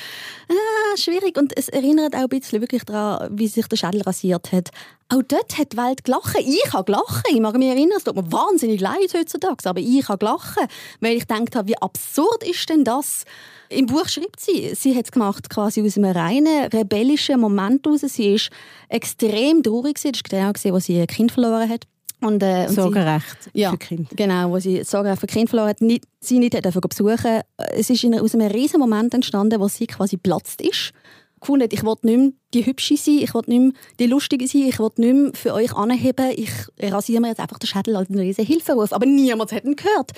äh, 0.47 0.97
schwierig. 0.97 1.37
Und 1.37 1.57
es 1.57 1.67
erinnert 1.67 2.15
auch 2.15 2.21
ein 2.21 2.29
bisschen 2.29 2.61
wirklich 2.61 2.83
daran, 2.83 3.37
wie 3.37 3.47
sich 3.47 3.67
der 3.67 3.77
Schädel 3.77 4.01
rasiert 4.03 4.51
hat. 4.51 4.69
Auch 5.11 5.21
dort 5.27 5.57
hat 5.57 5.73
die 5.73 5.77
Welt 5.77 6.05
gelacht. 6.05 6.37
Ich 6.39 6.73
habe 6.73 6.85
gelacht. 6.85 7.25
Ich 7.29 7.39
mag 7.41 7.57
mich 7.57 7.67
erinnern, 7.67 7.97
es 7.97 8.05
tut 8.05 8.15
mir 8.15 8.31
wahnsinnig 8.31 8.79
leid 8.79 9.13
heutzutage, 9.13 9.69
aber 9.69 9.81
ich 9.81 10.07
habe 10.07 10.19
gelacht, 10.19 10.57
weil 11.01 11.17
ich 11.17 11.27
gedacht 11.27 11.55
habe, 11.55 11.67
wie 11.67 11.77
absurd 11.77 12.43
ist 12.47 12.69
denn 12.69 12.85
das? 12.85 13.25
Im 13.67 13.87
Buch 13.87 14.07
schreibt 14.07 14.39
sie, 14.39 14.73
sie 14.73 14.95
hat 14.95 15.05
es 15.05 15.11
gemacht 15.11 15.49
quasi 15.49 15.81
aus 15.81 15.97
einem 15.97 16.11
reinen 16.11 16.67
rebellischen 16.67 17.41
Moment 17.41 17.85
heraus. 17.85 18.01
Sie 18.01 18.35
ist 18.35 18.51
extrem 18.87 19.63
traurig. 19.63 19.95
Das 19.95 20.05
war 20.05 20.53
genau, 20.53 20.75
als 20.75 20.85
sie 20.85 20.99
ein 20.99 21.07
Kind 21.07 21.31
verloren 21.33 21.69
hat. 21.69 21.85
Und, 22.21 22.43
äh, 22.43 22.67
und 22.67 22.75
Sorgerecht 22.75 23.43
sie, 23.43 23.49
ja, 23.53 23.71
für 23.71 23.77
Kinder. 23.77 24.09
Genau, 24.15 24.51
wo 24.51 24.59
sie 24.59 24.83
Sorgerecht 24.83 25.19
für 25.19 25.27
Kinder 25.27 25.49
verloren 25.49 25.69
hat, 25.69 25.81
nicht, 25.81 26.05
sie 26.19 26.39
nicht 26.39 26.55
hat 26.55 26.63
besuchen 26.63 27.41
Es 27.73 27.89
ist 27.89 28.03
in, 28.03 28.17
aus 28.17 28.35
einem 28.35 28.51
riesen 28.51 28.79
Moment 28.79 29.13
entstanden, 29.13 29.59
wo 29.59 29.67
sie 29.67 29.87
quasi 29.87 30.17
platzt 30.17 30.61
ist. 30.61 30.93
Gefunden 31.41 31.67
ich 31.71 31.83
will 31.83 31.95
nicht 32.03 32.17
mehr 32.17 32.31
die 32.53 32.65
Hübsche 32.65 32.95
sein, 32.95 33.19
ich 33.19 33.33
will 33.33 33.41
nicht 33.47 33.59
mehr 33.59 33.71
die 33.99 34.07
Lustige 34.07 34.47
sein, 34.47 34.67
ich 34.69 34.79
will 34.79 34.89
nicht 34.95 35.13
mehr 35.13 35.31
für 35.33 35.53
euch 35.53 35.73
anheben, 35.73 36.31
ich 36.35 36.51
rasiere 36.79 37.19
mir 37.19 37.29
jetzt 37.29 37.39
einfach 37.39 37.59
den 37.59 37.67
Schädel 37.67 37.95
als 37.95 38.09
einen 38.09 38.19
riesen 38.19 38.45
Hilferuf. 38.45 38.93
Aber 38.93 39.05
niemand 39.05 39.51
hat 39.51 39.65
ihn 39.65 39.75
gehört. 39.75 40.11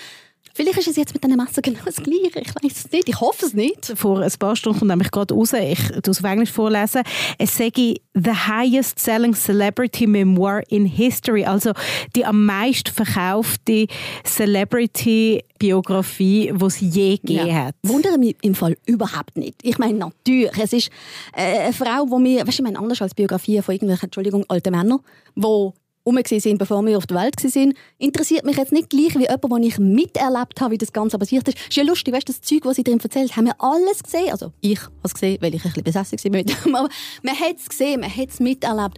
Vielleicht 0.56 0.77
ist 0.77 0.88
es 0.88 0.97
jetzt 0.97 1.15
mit 1.15 1.23
diesen 1.23 1.36
Messer 1.36 1.63
genau 1.63 1.79
das 1.84 1.95
Gleiche. 1.95 2.39
Ich 2.39 2.53
weiß 2.53 2.86
es 2.86 2.91
nicht. 2.91 3.10
Ich 3.10 3.19
hoffe 3.19 3.47
es 3.47 3.56
nicht. 3.56 3.91
Vor 3.95 4.21
ein 4.21 4.32
paar 4.38 4.56
Stunden 4.56 4.77
kommt 4.79 4.89
nämlich 4.89 5.10
gerade 5.10 5.34
raus, 5.34 5.51
ich 5.53 5.79
tue 6.03 6.12
es 6.12 6.23
auf 6.23 6.29
Englisch 6.29 6.51
vorlesen, 6.51 7.01
es 7.39 7.58
sage 7.58 7.95
«The 8.13 8.32
highest 8.32 8.99
selling 8.99 9.34
celebrity 9.34 10.06
memoir 10.06 10.62
in 10.69 10.86
history», 10.86 11.43
also 11.43 11.71
die 12.15 12.23
am 12.23 12.45
meisten 12.45 12.93
verkaufte 12.93 13.88
Celebrity-Biografie, 14.23 16.53
die 16.53 16.65
es 16.65 16.79
je 16.79 17.17
gegeben 17.17 17.47
ja. 17.47 17.65
hat. 17.65 17.73
Wundere 17.82 18.19
mich 18.19 18.36
im 18.43 18.53
Fall 18.53 18.77
überhaupt 18.86 19.36
nicht. 19.36 19.56
Ich 19.63 19.79
meine, 19.79 19.97
natürlich, 19.97 20.56
es 20.60 20.73
ist 20.73 20.91
äh, 21.36 21.62
eine 21.62 21.73
Frau, 21.73 22.06
die 22.06 22.19
mir, 22.21 22.45
weißt 22.45 22.49
du, 22.49 22.51
ich 22.51 22.62
meine, 22.62 22.77
anders 22.77 23.01
als 23.01 23.15
Biografien 23.15 23.63
von 23.63 23.73
irgendwelchen, 23.73 24.06
Entschuldigung, 24.06 24.45
alten 24.49 24.71
Männern, 24.71 24.99
die 25.36 25.71
um 26.03 26.19
sind, 26.25 26.57
bevor 26.57 26.85
wir 26.85 26.97
auf 26.97 27.07
der 27.07 27.17
Welt 27.17 27.43
waren, 27.43 27.73
interessiert 27.97 28.45
mich 28.45 28.57
jetzt 28.57 28.71
nicht 28.71 28.89
gleich 28.89 29.15
wie 29.15 29.21
jemand, 29.21 29.43
den 29.43 29.63
ich 29.63 29.79
miterlebt 29.79 30.59
habe, 30.59 30.71
wie 30.71 30.77
das 30.77 30.91
Ganze 30.91 31.17
passiert 31.17 31.47
ist. 31.47 31.57
Ist 31.57 31.75
ja 31.75 31.83
lustig, 31.83 32.13
weißt 32.13 32.27
du, 32.27 32.33
das 32.33 32.41
Zeug, 32.41 32.65
was 32.65 32.75
sie 32.75 32.83
drin 32.83 32.99
erzählt, 33.01 33.35
haben 33.35 33.45
wir 33.45 33.55
alles 33.59 34.03
gesehen. 34.03 34.31
Also 34.31 34.51
ich 34.61 34.81
habe 34.81 34.91
es 35.03 35.13
gesehen, 35.13 35.37
weil 35.41 35.55
ich 35.55 35.63
ein 35.63 35.69
bisschen 35.69 35.83
besessen 35.83 36.19
war 36.23 36.31
mit 36.31 36.49
dem, 36.49 36.75
aber 36.75 36.89
man 37.21 37.39
hat 37.39 37.57
es 37.57 37.69
gesehen, 37.69 38.01
man 38.01 38.15
hat 38.15 38.29
es 38.29 38.39
miterlebt. 38.39 38.97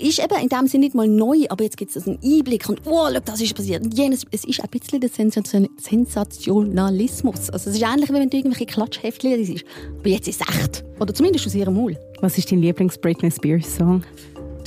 ist 0.00 0.18
eben 0.18 0.40
in 0.40 0.48
dem 0.48 0.66
Sinne 0.66 0.84
nicht 0.84 0.94
mal 0.94 1.08
neu, 1.08 1.44
aber 1.48 1.64
jetzt 1.64 1.76
gibt 1.76 1.94
es 1.94 2.06
einen 2.06 2.18
Einblick 2.24 2.68
und 2.68 2.80
oh, 2.86 3.08
schau, 3.12 3.20
das 3.20 3.40
ist 3.40 3.54
passiert. 3.54 3.84
Und 3.84 3.96
jenes, 3.96 4.24
es 4.30 4.44
ist 4.44 4.62
ein 4.62 4.70
bisschen 4.70 5.00
der 5.00 5.10
Sensationalismus. 5.10 7.50
Also 7.50 7.70
es 7.70 7.76
ist 7.76 7.82
ähnlich, 7.82 8.08
wie 8.08 8.14
wenn 8.14 8.30
du 8.30 8.36
irgendwelche 8.36 8.66
Klatschheftchen 8.66 9.36
liest. 9.36 9.64
Aber 9.98 10.08
jetzt 10.08 10.28
ist 10.28 10.40
es 10.40 10.48
echt. 10.48 10.84
Oder 11.00 11.12
zumindest 11.12 11.46
aus 11.46 11.54
ihrem 11.54 11.74
Maul. 11.74 11.98
Was 12.20 12.38
ist 12.38 12.50
dein 12.50 12.60
Lieblings-Britney 12.60 13.30
Spears-Song? 13.30 14.02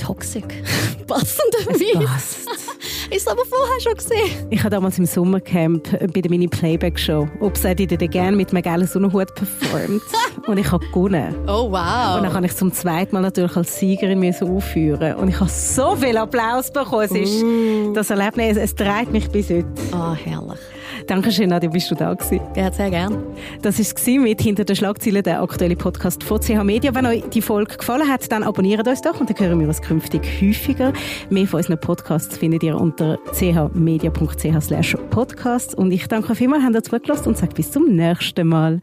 Toxic. 0.08 0.44
Passenderweise. 1.06 2.06
Passt. 2.06 2.38
Ist 3.10 3.28
aber 3.28 3.42
vorher 3.44 3.78
schon 3.78 3.92
gesehen. 3.92 4.46
Ich 4.48 4.60
habe 4.60 4.70
damals 4.70 4.98
im 4.98 5.04
Sommercamp 5.04 5.90
bei 6.14 6.22
der 6.22 6.30
Mini-Playback-Show 6.30 7.28
«Upside 7.42 7.74
Did 7.74 7.92
It 7.92 8.02
Again» 8.02 8.34
mit 8.34 8.50
einem 8.50 8.62
gelben 8.62 8.86
Sonnenhut 8.86 9.34
performt. 9.34 10.00
und 10.46 10.56
ich 10.56 10.72
habe 10.72 10.86
gewonnen. 10.86 11.34
Oh, 11.46 11.70
wow. 11.70 12.16
Und 12.16 12.22
dann 12.22 12.32
kann 12.32 12.44
ich 12.44 12.56
zum 12.56 12.72
zweiten 12.72 13.14
Mal 13.14 13.20
natürlich 13.20 13.54
als 13.54 13.78
Siegerin 13.78 14.34
aufführen. 14.40 15.16
Und 15.16 15.28
ich 15.28 15.38
habe 15.38 15.50
so 15.50 15.94
viel 15.94 16.16
Applaus 16.16 16.70
bekommen. 16.70 17.02
Es 17.02 17.10
ist, 17.12 17.42
Mm. 17.42 17.92
Das 17.92 18.08
Erlebnis, 18.08 18.56
es 18.56 18.74
treibt 18.74 19.12
mich 19.12 19.28
bis 19.28 19.50
heute. 19.50 19.66
Ah, 19.92 20.14
herrlich. 20.14 20.58
Dankeschön, 21.08 21.48
Nadia, 21.48 21.70
bist 21.70 21.90
du 21.90 21.94
da 21.94 22.12
gewesen. 22.12 22.42
Ja, 22.54 22.70
sehr 22.70 22.90
gern. 22.90 23.16
Das 23.62 23.78
war 23.78 23.86
es 23.96 24.06
mit 24.06 24.42
«Hinter 24.42 24.64
den 24.66 24.76
Schlagzeilen», 24.76 25.22
der 25.22 25.40
aktuelle 25.40 25.74
Podcast 25.74 26.22
von 26.22 26.38
CH 26.38 26.62
Media. 26.62 26.94
Wenn 26.94 27.06
euch 27.06 27.22
die 27.30 27.40
Folge 27.40 27.78
gefallen 27.78 28.06
hat, 28.06 28.30
dann 28.30 28.42
abonniert 28.42 28.86
uns 28.86 29.00
doch 29.00 29.18
und 29.18 29.30
dann 29.30 29.38
hören 29.38 29.58
wir 29.58 29.68
uns 29.68 29.80
künftig 29.80 30.20
häufiger. 30.42 30.92
Mehr 31.30 31.46
von 31.46 31.60
unseren 31.60 31.80
Podcasts 31.80 32.36
findet 32.36 32.62
ihr 32.62 32.78
unter 32.78 33.18
chmedia.ch 33.32 34.60
slash 34.60 34.98
podcasts. 35.08 35.74
Und 35.74 35.92
ich 35.92 36.06
danke 36.08 36.34
vielmals, 36.34 36.62
habt 36.62 36.74
ihr 36.74 36.82
zugelassen 36.82 37.28
und 37.28 37.38
sage 37.38 37.54
bis 37.54 37.70
zum 37.70 37.86
nächsten 37.96 38.46
Mal. 38.46 38.82